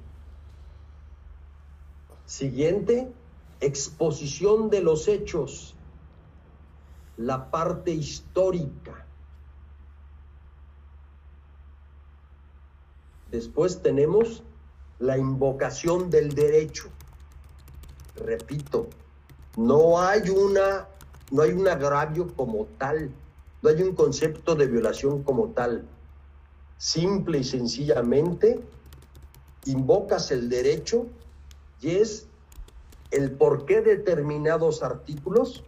[2.24, 3.12] Siguiente,
[3.60, 5.74] exposición de los hechos,
[7.16, 9.04] la parte histórica.
[13.30, 14.42] Después tenemos
[14.98, 16.88] la invocación del derecho.
[18.16, 18.88] Repito,
[19.56, 20.88] no hay una,
[21.30, 23.10] no hay un agravio como tal,
[23.62, 25.86] no hay un concepto de violación como tal.
[26.78, 28.60] Simple y sencillamente
[29.66, 31.06] invocas el derecho
[31.80, 32.27] y es
[33.10, 35.64] el por qué determinados artículos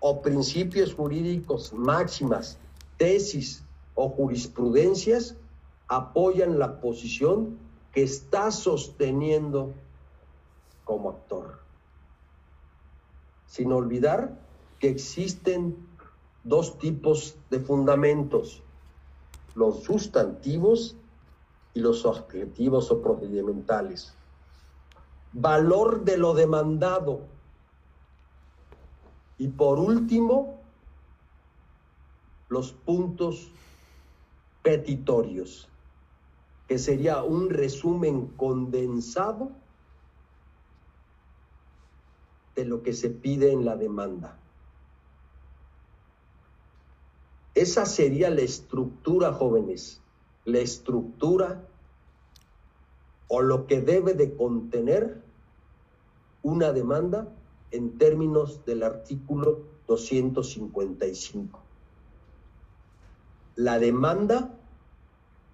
[0.00, 2.58] o principios jurídicos máximas,
[2.98, 3.64] tesis
[3.94, 5.36] o jurisprudencias
[5.88, 7.58] apoyan la posición
[7.92, 9.72] que está sosteniendo
[10.84, 11.64] como actor
[13.54, 14.36] sin olvidar
[14.80, 15.76] que existen
[16.42, 18.64] dos tipos de fundamentos,
[19.54, 20.96] los sustantivos
[21.72, 24.12] y los objetivos o procedimentales.
[25.34, 27.26] Valor de lo demandado.
[29.36, 30.60] Y por último,
[32.48, 33.50] los puntos
[34.62, 35.68] petitorios,
[36.68, 39.50] que sería un resumen condensado
[42.54, 44.38] de lo que se pide en la demanda.
[47.54, 50.00] Esa sería la estructura, jóvenes,
[50.44, 51.68] la estructura
[53.28, 55.22] o lo que debe de contener
[56.42, 57.28] una demanda
[57.70, 61.60] en términos del artículo 255.
[63.56, 64.54] La demanda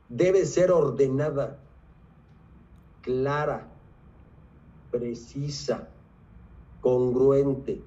[0.08, 1.58] debe ser ordenada
[3.02, 3.68] clara,
[4.90, 5.88] precisa,
[6.80, 7.82] congruente,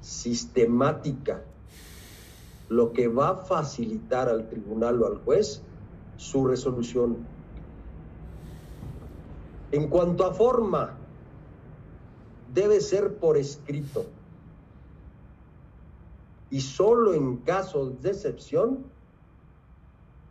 [0.00, 1.42] sistemática,
[2.68, 5.62] lo que va a facilitar al tribunal o al juez
[6.16, 7.33] su resolución.
[9.74, 10.94] En cuanto a forma,
[12.54, 14.06] debe ser por escrito.
[16.48, 18.84] Y solo en casos de excepción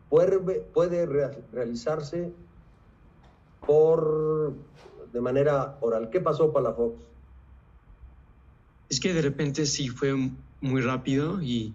[0.08, 1.06] puede, puede
[1.52, 2.32] realizarse
[3.68, 4.54] por
[5.12, 6.10] de manera oral.
[6.10, 6.96] ¿Qué pasó, Palafox?
[8.88, 10.16] Es que de repente sí fue
[10.62, 11.74] muy rápido y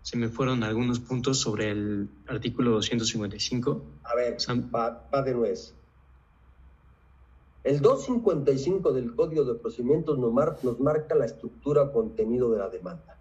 [0.00, 3.82] se me fueron algunos puntos sobre el artículo 255.
[4.04, 4.38] A ver,
[4.74, 5.74] va, va de nuez.
[7.64, 10.32] El 255 del Código de Procedimientos nos,
[10.64, 13.18] nos marca la estructura contenido de la demanda.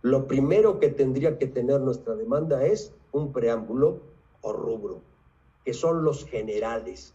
[0.00, 4.00] Lo primero que tendría que tener nuestra demanda es un preámbulo
[4.40, 5.02] o rubro,
[5.64, 7.12] que son los generales.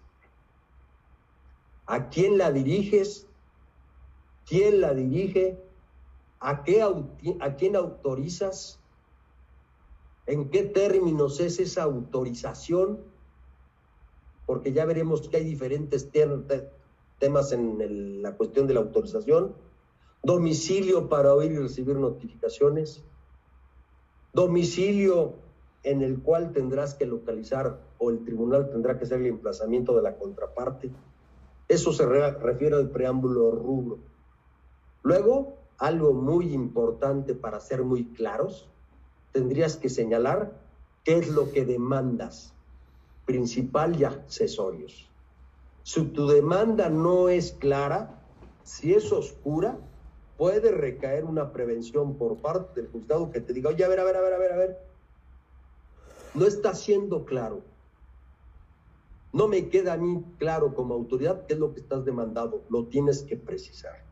[1.88, 3.28] ¿A quién la diriges?
[4.46, 5.58] ¿Quién la dirige?
[6.40, 6.64] ¿A,
[7.40, 8.80] ¿A quién autorizas?
[10.28, 13.11] ¿En qué términos es esa autorización?
[14.52, 19.56] Porque ya veremos que hay diferentes temas en la cuestión de la autorización.
[20.24, 23.02] Domicilio para oír y recibir notificaciones.
[24.34, 25.36] Domicilio
[25.84, 30.02] en el cual tendrás que localizar o el tribunal tendrá que hacer el emplazamiento de
[30.02, 30.92] la contraparte.
[31.70, 34.00] Eso se refiere al preámbulo rubro.
[35.02, 38.68] Luego, algo muy importante para ser muy claros,
[39.32, 40.52] tendrías que señalar
[41.06, 42.54] qué es lo que demandas,
[43.32, 45.10] principal y accesorios.
[45.84, 48.22] Si tu demanda no es clara,
[48.64, 49.78] si es oscura,
[50.38, 54.04] puede recaer una prevención por parte del juzgado que te diga, oye, a ver, a
[54.04, 54.78] ver, a ver, a ver, a ver,
[56.34, 57.62] no está siendo claro.
[59.32, 62.88] No me queda a mí claro como autoridad qué es lo que estás demandando, lo
[62.88, 64.04] tienes que precisar.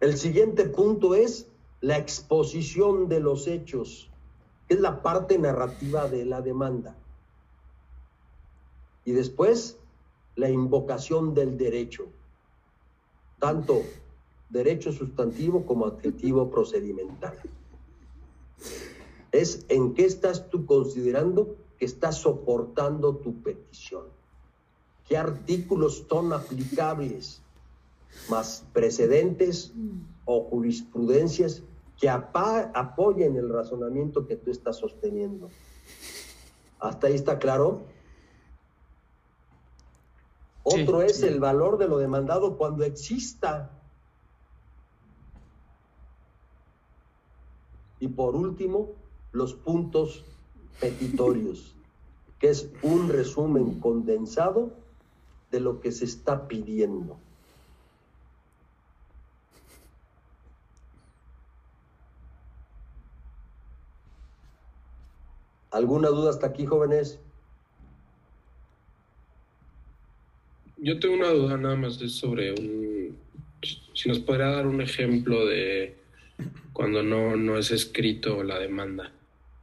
[0.00, 1.46] El siguiente punto es
[1.80, 4.10] la exposición de los hechos,
[4.68, 6.94] que es la parte narrativa de la demanda.
[9.06, 9.78] Y después,
[10.34, 12.08] la invocación del derecho,
[13.38, 13.82] tanto
[14.50, 17.38] derecho sustantivo como adjetivo procedimental.
[19.32, 24.04] Es en qué estás tú considerando que estás soportando tu petición.
[25.08, 27.40] ¿Qué artículos son aplicables?
[28.28, 29.72] más precedentes
[30.24, 31.62] o jurisprudencias
[31.98, 35.48] que apoyen el razonamiento que tú estás sosteniendo.
[36.78, 37.82] ¿Hasta ahí está claro?
[40.68, 43.70] Otro es el valor de lo demandado cuando exista.
[48.00, 48.88] Y por último,
[49.30, 50.24] los puntos
[50.80, 51.72] petitorios,
[52.40, 54.72] que es un resumen condensado
[55.52, 57.16] de lo que se está pidiendo.
[65.70, 67.20] ¿Alguna duda hasta aquí, jóvenes?
[70.86, 73.18] Yo tengo una duda nada más sobre un...
[73.92, 75.96] Si nos podría dar un ejemplo de
[76.72, 79.10] cuando no, no es escrito la demanda,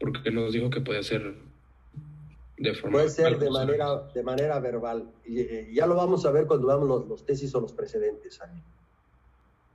[0.01, 1.33] porque nos dijo que puede ser
[2.57, 2.97] de forma...
[2.97, 5.13] Puede ser de manera, de manera verbal.
[5.25, 8.41] Y, eh, ya lo vamos a ver cuando veamos los, los tesis o los precedentes.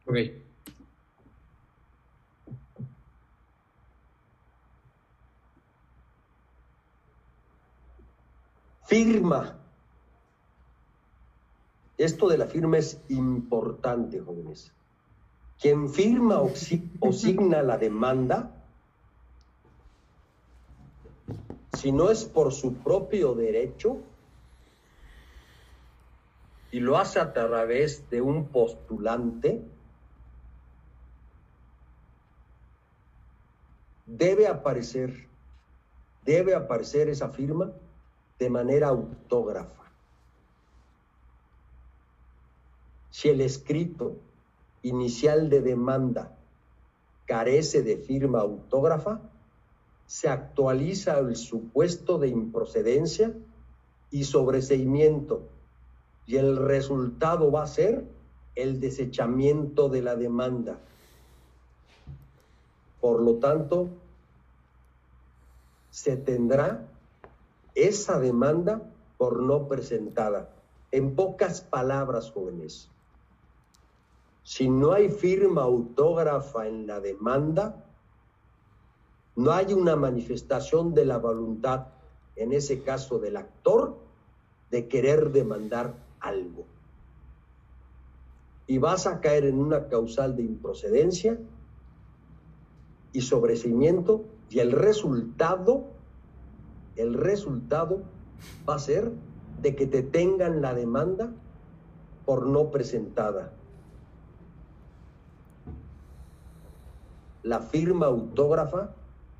[0.04, 0.18] Ok.
[8.84, 9.58] Firma.
[11.98, 14.72] Esto de la firma es importante, jóvenes.
[15.60, 18.54] Quien firma o, signa la demanda,
[21.72, 23.98] si no es por su propio derecho,
[26.70, 29.64] y lo hace a través de un postulante,
[34.06, 35.26] debe aparecer,
[36.24, 37.72] debe aparecer esa firma
[38.38, 39.87] de manera autógrafa.
[43.18, 44.14] Si el escrito
[44.84, 46.38] inicial de demanda
[47.26, 49.20] carece de firma autógrafa,
[50.06, 53.34] se actualiza el supuesto de improcedencia
[54.12, 55.48] y sobreseimiento
[56.28, 58.04] y el resultado va a ser
[58.54, 60.78] el desechamiento de la demanda.
[63.00, 63.88] Por lo tanto,
[65.90, 66.86] se tendrá
[67.74, 68.80] esa demanda
[69.16, 70.50] por no presentada.
[70.92, 72.88] En pocas palabras, jóvenes,
[74.48, 77.84] si no hay firma autógrafa en la demanda,
[79.36, 81.88] no hay una manifestación de la voluntad,
[82.34, 83.98] en ese caso del actor,
[84.70, 86.64] de querer demandar algo.
[88.66, 91.38] Y vas a caer en una causal de improcedencia
[93.12, 95.88] y sobrecimiento y el resultado,
[96.96, 98.00] el resultado
[98.66, 99.12] va a ser
[99.60, 101.34] de que te tengan la demanda
[102.24, 103.52] por no presentada.
[107.42, 108.94] La firma autógrafa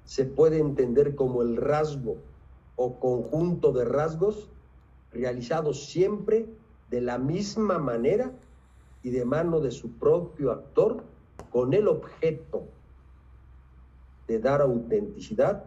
[0.04, 2.16] se puede entender como el rasgo
[2.76, 4.48] o conjunto de rasgos
[5.12, 6.46] realizados siempre
[6.90, 8.32] de la misma manera
[9.02, 11.02] y de mano de su propio actor
[11.50, 12.64] con el objeto
[14.26, 15.64] de dar autenticidad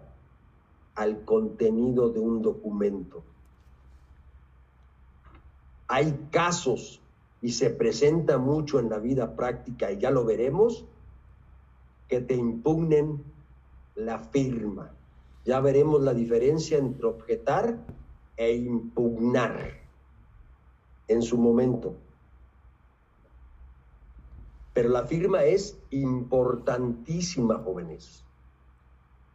[0.96, 3.24] al contenido de un documento.
[5.88, 7.02] Hay casos
[7.42, 10.86] y se presenta mucho en la vida práctica y ya lo veremos,
[12.12, 13.24] que te impugnen
[13.96, 14.92] la firma.
[15.46, 17.86] Ya veremos la diferencia entre objetar
[18.36, 19.80] e impugnar
[21.08, 21.96] en su momento.
[24.74, 28.26] Pero la firma es importantísima, jóvenes.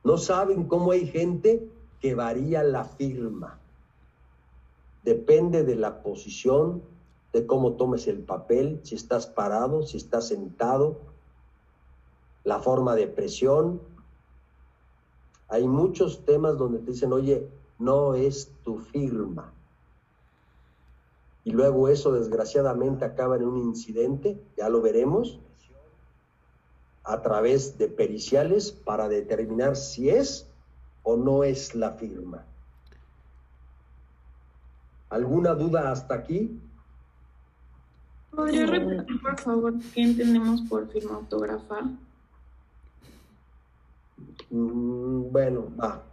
[0.04, 1.66] No saben cómo hay gente
[1.98, 3.58] que varía la firma.
[5.02, 6.82] Depende de la posición,
[7.32, 11.15] de cómo tomes el papel, si estás parado, si estás sentado,
[12.46, 13.80] la forma de presión,
[15.48, 17.48] hay muchos temas donde te dicen, oye,
[17.80, 19.52] no es tu firma.
[21.42, 25.40] Y luego eso desgraciadamente acaba en un incidente, ya lo veremos,
[27.02, 30.46] a través de periciales para determinar si es
[31.02, 32.44] o no es la firma.
[35.08, 36.60] ¿Alguna duda hasta aquí?
[38.30, 41.90] ¿Podría repetir, por favor, qué entendemos por firma autógrafa?
[44.50, 46.04] Mm, bueno, va.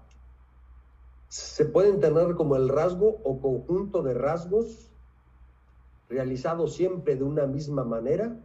[1.28, 4.92] Se puede entender como el rasgo o conjunto de rasgos
[6.10, 8.38] realizados siempre de una misma manera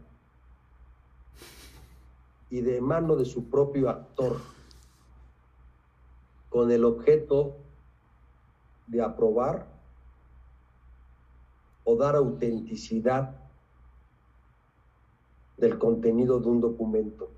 [2.51, 4.39] y de mano de su propio actor,
[6.49, 7.57] con el objeto
[8.87, 9.67] de aprobar
[11.85, 13.37] o dar autenticidad
[15.59, 17.38] del contenido de un documento.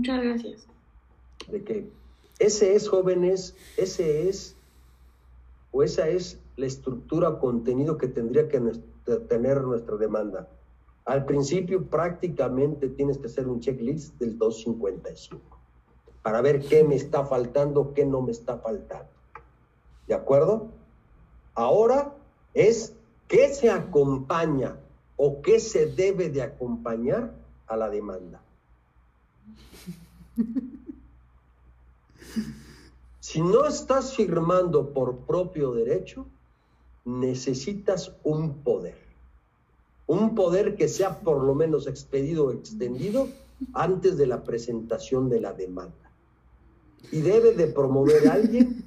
[0.00, 0.66] Muchas gracias.
[1.52, 1.90] De que
[2.38, 4.56] ese es, jóvenes, ese es,
[5.72, 8.58] o esa es la estructura o contenido que tendría que
[9.28, 10.48] tener nuestra demanda.
[11.04, 15.42] Al principio prácticamente tienes que hacer un checklist del 255
[16.22, 19.10] para ver qué me está faltando, qué no me está faltando.
[20.08, 20.70] ¿De acuerdo?
[21.52, 22.16] Ahora
[22.54, 22.96] es
[23.28, 24.78] qué se acompaña
[25.18, 27.34] o qué se debe de acompañar
[27.66, 28.40] a la demanda.
[33.20, 36.26] Si no estás firmando por propio derecho,
[37.04, 38.98] necesitas un poder.
[40.06, 43.28] Un poder que sea por lo menos expedido o extendido
[43.72, 46.10] antes de la presentación de la demanda.
[47.12, 48.84] Y debe de promover a alguien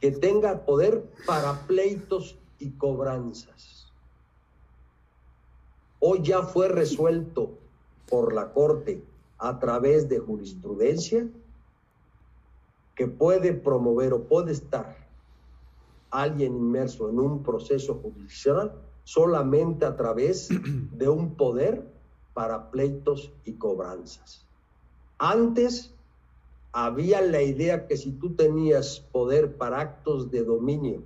[0.00, 3.86] que tenga poder para pleitos y cobranzas.
[6.00, 7.50] Hoy ya fue resuelto
[8.08, 9.02] por la Corte
[9.40, 11.26] a través de jurisprudencia
[12.94, 14.96] que puede promover o puede estar
[16.10, 20.48] alguien inmerso en un proceso judicial solamente a través
[20.92, 21.90] de un poder
[22.34, 24.46] para pleitos y cobranzas.
[25.18, 25.94] Antes
[26.72, 31.02] había la idea que si tú tenías poder para actos de dominio,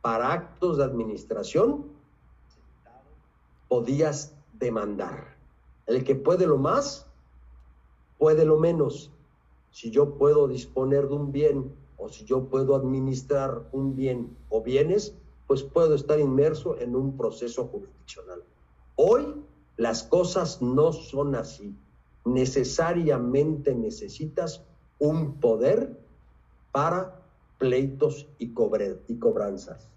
[0.00, 1.84] para actos de administración,
[3.68, 5.39] podías demandar.
[5.90, 7.04] El que puede lo más,
[8.16, 9.10] puede lo menos.
[9.72, 14.62] Si yo puedo disponer de un bien o si yo puedo administrar un bien o
[14.62, 15.16] bienes,
[15.48, 18.44] pues puedo estar inmerso en un proceso jurisdiccional.
[18.94, 19.34] Hoy
[19.78, 21.74] las cosas no son así.
[22.24, 24.62] Necesariamente necesitas
[25.00, 25.98] un poder
[26.70, 27.20] para
[27.58, 28.54] pleitos y,
[29.08, 29.88] y cobranzas.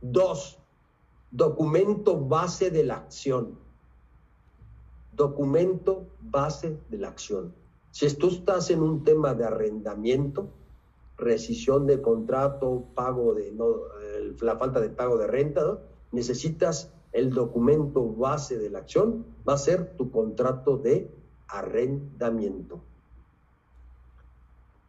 [0.00, 0.58] Dos,
[1.30, 3.64] documento base de la acción
[5.16, 7.54] documento base de la acción.
[7.90, 10.50] Si tú estás en un tema de arrendamiento,
[11.16, 13.66] rescisión de contrato, pago de no,
[14.40, 15.78] la falta de pago de renta,
[16.12, 21.10] necesitas el documento base de la acción, va a ser tu contrato de
[21.48, 22.82] arrendamiento.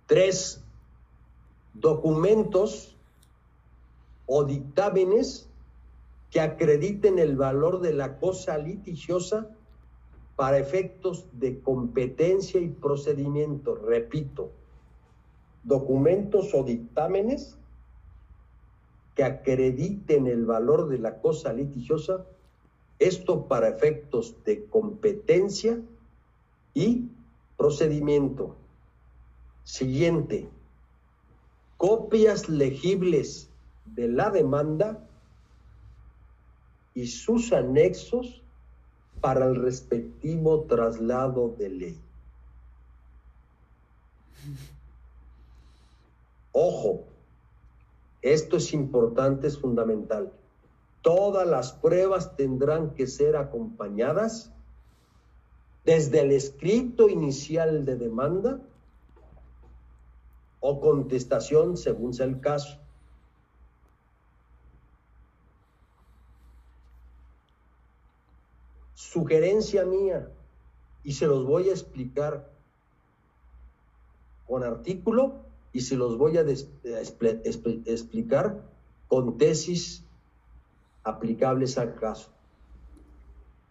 [0.06, 0.62] Tres,
[1.74, 2.98] documentos
[4.26, 5.50] o dictámenes
[6.30, 9.57] que acrediten el valor de la cosa litigiosa
[10.38, 14.52] para efectos de competencia y procedimiento, repito,
[15.64, 17.58] documentos o dictámenes
[19.16, 22.24] que acrediten el valor de la cosa litigiosa,
[23.00, 25.82] esto para efectos de competencia
[26.76, 27.10] y
[27.58, 28.56] procedimiento.
[29.64, 30.48] Siguiente,
[31.78, 33.50] copias legibles
[33.88, 35.04] de la demanda
[36.94, 38.44] y sus anexos
[39.22, 42.02] para el respectivo traslado de ley.
[46.52, 47.04] Ojo,
[48.22, 50.32] esto es importante, es fundamental.
[51.02, 54.52] Todas las pruebas tendrán que ser acompañadas
[55.86, 58.60] desde el escrito inicial de demanda
[60.60, 62.78] o contestación según sea el caso.
[69.18, 70.30] Sugerencia mía,
[71.04, 72.52] y se los voy a explicar
[74.46, 75.38] con artículo
[75.74, 76.46] y se los voy a
[77.86, 78.62] explicar
[79.08, 80.04] con tesis
[81.04, 82.30] aplicables al caso.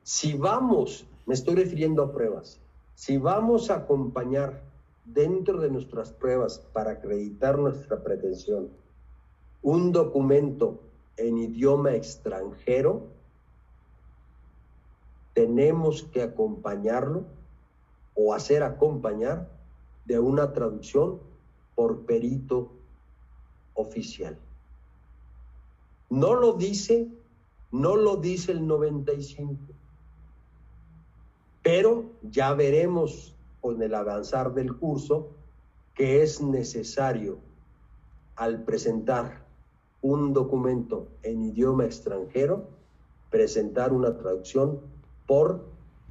[0.02, 2.58] Si vamos, me estoy refiriendo a pruebas,
[2.96, 4.64] si vamos a acompañar
[5.04, 8.68] dentro de nuestras pruebas para acreditar nuestra pretensión
[9.62, 10.80] un documento
[11.16, 13.14] en idioma extranjero,
[15.36, 17.26] tenemos que acompañarlo
[18.14, 19.50] o hacer acompañar
[20.06, 21.20] de una traducción
[21.74, 22.72] por perito
[23.74, 24.38] oficial.
[26.08, 27.08] No lo dice,
[27.70, 29.60] no lo dice el 95,
[31.62, 35.28] pero ya veremos con el avanzar del curso
[35.92, 37.36] que es necesario
[38.36, 39.44] al presentar
[40.00, 42.70] un documento en idioma extranjero,
[43.28, 44.95] presentar una traducción
[45.26, 45.64] por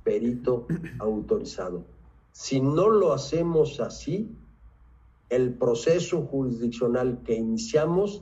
[0.04, 0.68] perito
[1.00, 1.84] autorizado.
[2.32, 4.36] Si no lo hacemos así,
[5.30, 8.22] el proceso jurisdiccional que iniciamos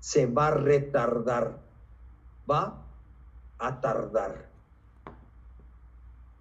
[0.00, 1.58] se va a retardar,
[2.48, 2.84] va
[3.58, 4.48] a tardar.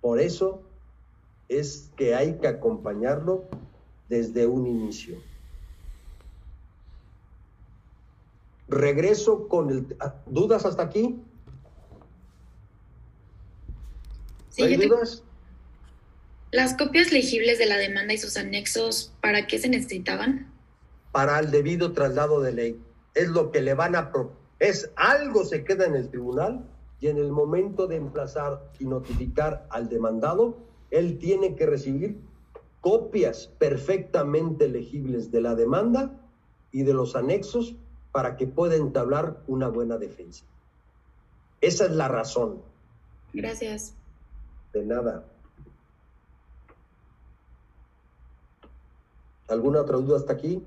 [0.02, 0.62] Por eso
[1.48, 3.46] es que hay que acompañarlo
[4.10, 5.18] desde un inicio.
[8.68, 9.96] Regreso con el...
[10.00, 11.22] Ah, ¿Dudas hasta aquí?
[14.58, 15.24] ¿Hay dudas?
[16.52, 20.52] ¿Las copias legibles de la demanda y sus anexos, para qué se necesitaban?
[21.12, 22.80] Para el debido traslado de ley.
[23.16, 24.12] Es lo que le van a...
[24.60, 26.64] Es algo se queda en el tribunal
[27.00, 30.58] y en el momento de emplazar y notificar al demandado,
[30.92, 32.20] él tiene que recibir
[32.82, 36.12] copias perfectamente legibles de la demanda
[36.72, 37.76] y de los anexos
[38.12, 40.46] para que pueda entablar una buena defensa.
[41.62, 42.62] Esa es la razón.
[43.34, 43.96] Gracias.
[44.74, 45.24] De nada.
[49.48, 50.66] ¿Alguna otra duda hasta aquí?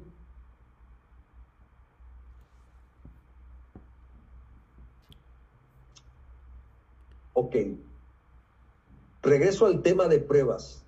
[7.32, 7.56] Ok.
[9.22, 10.84] Regreso al tema de pruebas.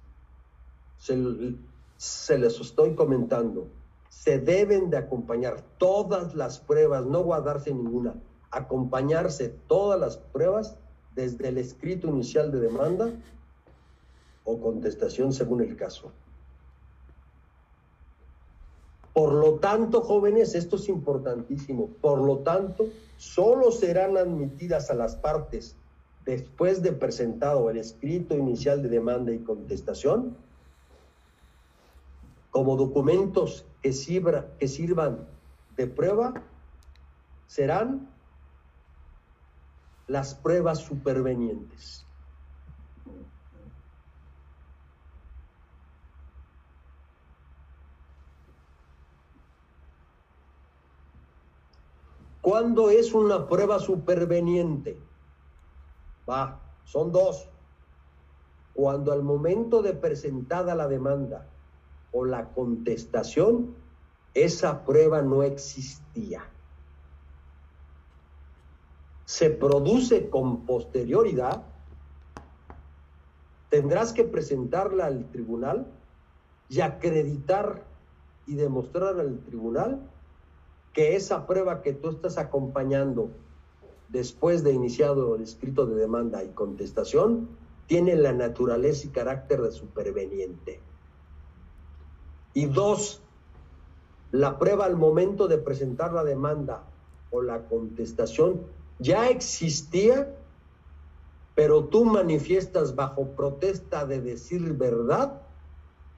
[0.97, 3.69] Se, les estoy comentando.
[4.09, 8.15] Se deben de acompañar todas las pruebas, no guardarse ninguna.
[8.51, 10.77] Acompañarse todas las pruebas
[11.19, 13.11] desde el escrito inicial de demanda
[14.45, 16.13] o contestación según el caso.
[19.13, 21.89] Por lo tanto, jóvenes, esto es importantísimo.
[22.01, 22.87] Por lo tanto,
[23.17, 25.75] solo serán admitidas a las partes
[26.25, 30.37] después de presentado el escrito inicial de demanda y contestación,
[32.53, 33.91] como documentos que,
[34.61, 35.27] que sirvan
[35.77, 36.35] de prueba,
[37.49, 38.09] serán
[40.09, 42.05] las pruebas supervenientes.
[52.41, 54.99] ¿Cuándo es una prueba superveniente?
[56.29, 57.47] Va, son dos.
[58.73, 61.47] Cuando al momento de presentada la demanda
[62.13, 63.77] o la contestación,
[64.33, 66.51] esa prueba no existía.
[69.29, 71.63] Se produce con posterioridad,
[73.69, 75.87] tendrás que presentarla al tribunal
[76.71, 77.85] y acreditar
[78.47, 80.01] y demostrar al tribunal
[80.95, 83.29] que esa prueba que tú estás acompañando
[84.09, 87.51] después de iniciado el escrito de demanda y contestación,
[87.87, 90.81] tiene la naturaleza y carácter de superveniente.
[92.55, 93.21] Y dos,
[94.33, 96.85] la prueba al momento de presentar la demanda
[97.31, 100.35] o la contestación ya existía,
[101.55, 105.43] pero tú manifiestas bajo protesta de decir verdad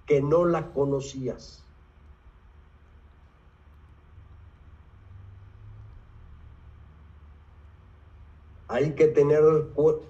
[0.07, 1.65] que no la conocías.
[8.69, 9.43] Hay que tener,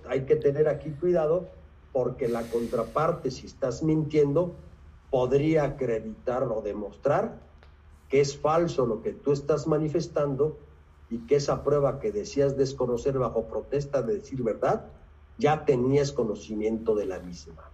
[0.08, 1.48] hay que tener aquí cuidado
[1.92, 4.54] porque la contraparte, si estás mintiendo,
[5.10, 7.40] podría acreditar o demostrar
[8.08, 10.58] que es falso lo que tú estás manifestando
[11.10, 14.86] y que esa prueba que decías desconocer bajo protesta de decir verdad,
[15.38, 17.68] ya tenías conocimiento de la misma.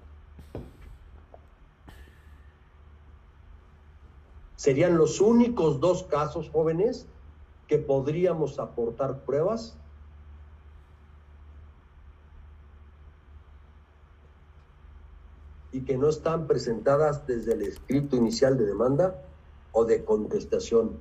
[4.56, 7.06] Serían los únicos dos casos jóvenes
[7.68, 9.76] que podríamos aportar pruebas
[15.72, 19.22] y que no están presentadas desde el escrito inicial de demanda
[19.72, 20.98] o de contestación.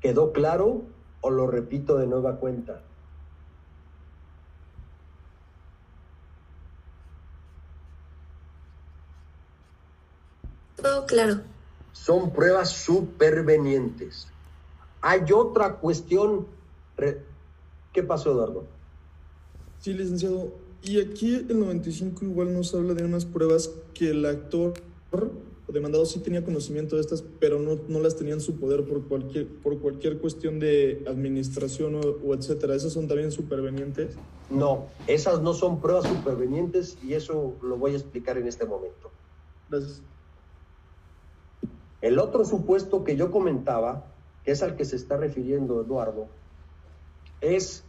[0.00, 0.93] ¿Quedó claro
[1.24, 2.82] o lo repito de nueva cuenta?
[10.76, 11.40] Todo claro.
[11.92, 14.28] Son pruebas supervenientes.
[15.00, 16.46] Hay otra cuestión.
[17.94, 18.66] ¿Qué pasó, Eduardo?
[19.80, 20.52] Sí, licenciado.
[20.82, 24.74] Y aquí el 95 igual nos habla de unas pruebas que el actor
[25.74, 29.06] demandado sí tenía conocimiento de estas, pero no, no las tenía en su poder por
[29.06, 32.74] cualquier, por cualquier cuestión de administración o, o etcétera.
[32.74, 34.16] ¿Esas son también supervenientes?
[34.48, 39.10] No, esas no son pruebas supervenientes y eso lo voy a explicar en este momento.
[39.68, 40.00] Gracias.
[42.00, 44.06] El otro supuesto que yo comentaba,
[44.44, 46.28] que es al que se está refiriendo Eduardo,
[47.40, 47.84] es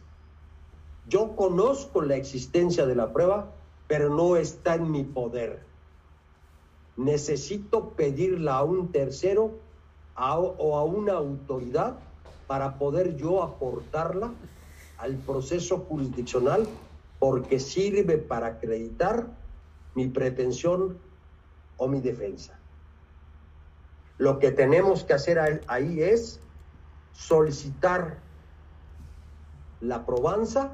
[1.08, 3.52] yo conozco la existencia de la prueba,
[3.86, 5.64] pero no está en mi poder.
[6.96, 9.58] Necesito pedirla a un tercero
[10.16, 11.98] o a una autoridad
[12.46, 14.32] para poder yo aportarla
[14.98, 16.66] al proceso jurisdiccional
[17.18, 19.26] porque sirve para acreditar
[19.94, 20.98] mi pretensión
[21.76, 22.58] o mi defensa.
[24.18, 26.40] Lo que tenemos que hacer ahí es
[27.12, 28.18] solicitar
[29.80, 30.72] la probanza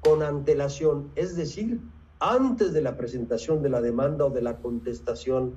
[0.00, 1.80] con antelación, es decir,
[2.18, 5.54] antes de la presentación de la demanda o de la contestación.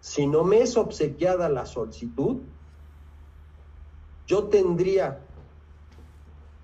[0.00, 2.38] Si no me es obsequiada la solicitud,
[4.26, 5.20] yo tendría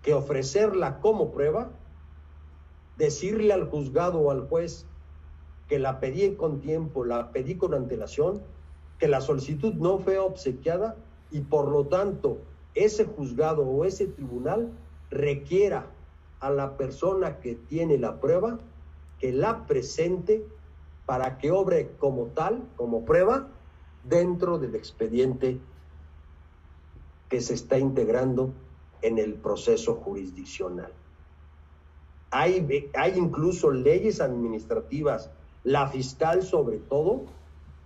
[0.02, 1.70] que ofrecerla como prueba,
[2.96, 4.86] decirle al juzgado o al juez
[5.68, 8.42] que la pedí con tiempo, la pedí con antelación,
[8.98, 10.96] que la solicitud no fue obsequiada
[11.30, 12.38] y por lo tanto
[12.74, 14.70] ese juzgado o ese tribunal
[15.10, 15.86] requiera
[16.42, 18.58] a la persona que tiene la prueba
[19.18, 20.44] que la presente
[21.06, 23.48] para que obre como tal, como prueba,
[24.02, 25.60] dentro del expediente
[27.28, 28.52] que se está integrando
[29.00, 30.92] en el proceso jurisdiccional.
[32.32, 35.30] Hay, hay incluso leyes administrativas,
[35.62, 37.22] la fiscal sobre todo,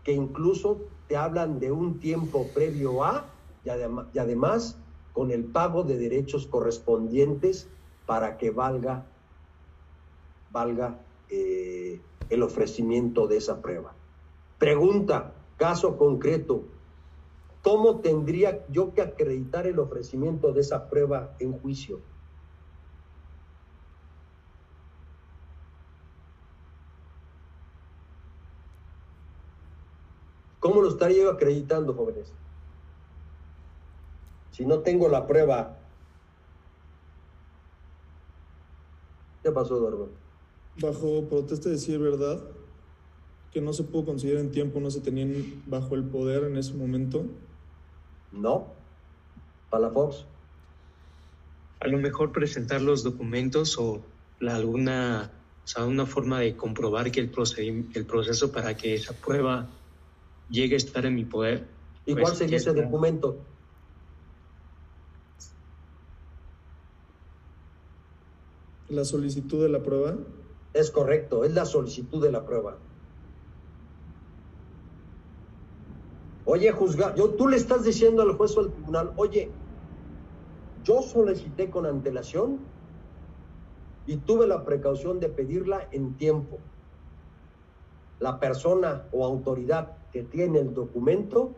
[0.02, 0.78] que incluso
[1.08, 3.26] te hablan de un tiempo previo a
[3.64, 4.78] y, y además
[5.12, 7.68] con el pago de derechos correspondientes
[8.06, 9.04] para que valga,
[10.50, 12.00] valga eh,
[12.30, 13.94] el ofrecimiento de esa prueba.
[14.58, 16.64] Pregunta, caso concreto,
[17.62, 22.00] ¿cómo tendría yo que acreditar el ofrecimiento de esa prueba en juicio?
[30.60, 32.32] ¿Cómo lo estaría yo acreditando, jóvenes?
[34.50, 35.85] Si no tengo la prueba.
[39.46, 40.08] ¿Qué pasó, Eduardo?
[40.82, 42.42] Bajo protesta de decir verdad,
[43.52, 46.74] que no se pudo conseguir en tiempo, no se tenían bajo el poder en ese
[46.74, 47.24] momento.
[48.32, 48.66] No.
[49.70, 50.24] Palafox.
[51.78, 54.00] A lo mejor presentar los documentos o
[54.40, 55.30] la, alguna,
[55.64, 57.30] o sea, una forma de comprobar que el,
[57.94, 59.68] el proceso para que esa prueba
[60.50, 61.68] llegue a estar en mi poder.
[62.04, 63.36] ¿Y cuál pues, sería ese documento?
[68.88, 70.16] ¿La solicitud de la prueba?
[70.72, 72.78] Es correcto, es la solicitud de la prueba.
[76.44, 79.52] Oye, juzgar, yo, tú le estás diciendo al juez o al tribunal, oye,
[80.84, 82.64] yo solicité con antelación
[84.06, 86.60] y tuve la precaución de pedirla en tiempo.
[88.20, 91.56] La persona o autoridad que tiene el documento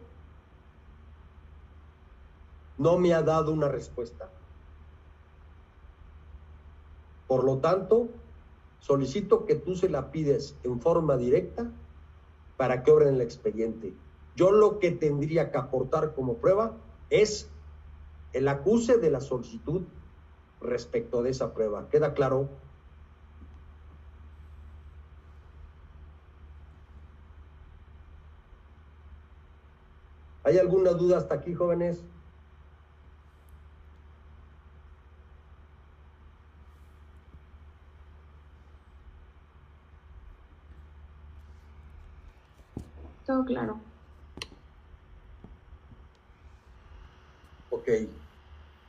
[2.79, 4.38] no me ha dado una respuesta.
[7.29, 8.09] Por lo tanto,
[8.81, 11.71] solicito que tú se la pides en forma directa
[12.57, 13.95] para que obren el expediente.
[14.35, 16.77] Yo lo que tendría que aportar como prueba
[17.11, 17.51] es
[18.33, 19.83] el acuse de la solicitud
[20.61, 21.89] respecto de esa prueba.
[21.91, 22.49] ¿Queda claro?
[30.45, 32.03] ¿Hay alguna duda hasta aquí, jóvenes?
[43.47, 43.81] Claro.
[47.71, 47.89] Ok.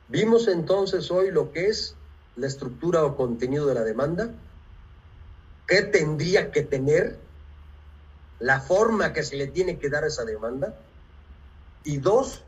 [0.08, 1.96] Vimos entonces hoy lo que es
[2.36, 4.30] la estructura o contenido de la demanda,
[5.66, 7.18] qué tendría que tener,
[8.38, 10.74] la forma que se le tiene que dar a esa demanda,
[11.84, 12.42] y dos,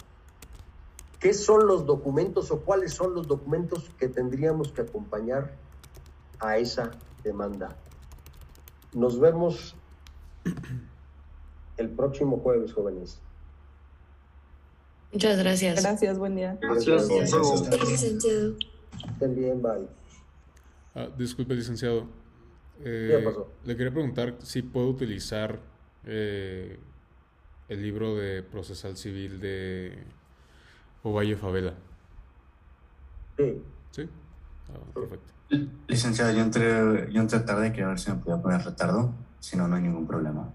[1.20, 5.52] qué son los documentos o cuáles son los documentos que tendríamos que acompañar
[6.40, 6.90] a esa
[7.22, 7.76] demanda.
[8.92, 9.76] Nos vemos
[11.76, 13.20] el próximo jueves, jóvenes.
[15.12, 15.82] Muchas gracias.
[15.82, 16.58] Gracias, buen día.
[16.60, 17.08] Gracias.
[17.08, 18.56] Gracias, licenciado.
[19.08, 19.86] Estén bien, bye.
[20.94, 22.06] Ah, disculpe, licenciado.
[22.84, 23.48] Eh, ¿Qué pasó?
[23.64, 25.60] Le quería preguntar si puedo utilizar
[26.04, 26.78] eh,
[27.68, 29.98] el libro de procesal civil de
[31.02, 31.74] Ovalle Favela.
[33.36, 33.62] Sí.
[33.90, 34.08] ¿Sí?
[34.68, 35.32] Ah, perfecto.
[35.86, 39.12] Licenciado, yo entré, yo entré tarde, quería ver si me podía poner retardo.
[39.40, 40.52] Si no, no hay ningún problema.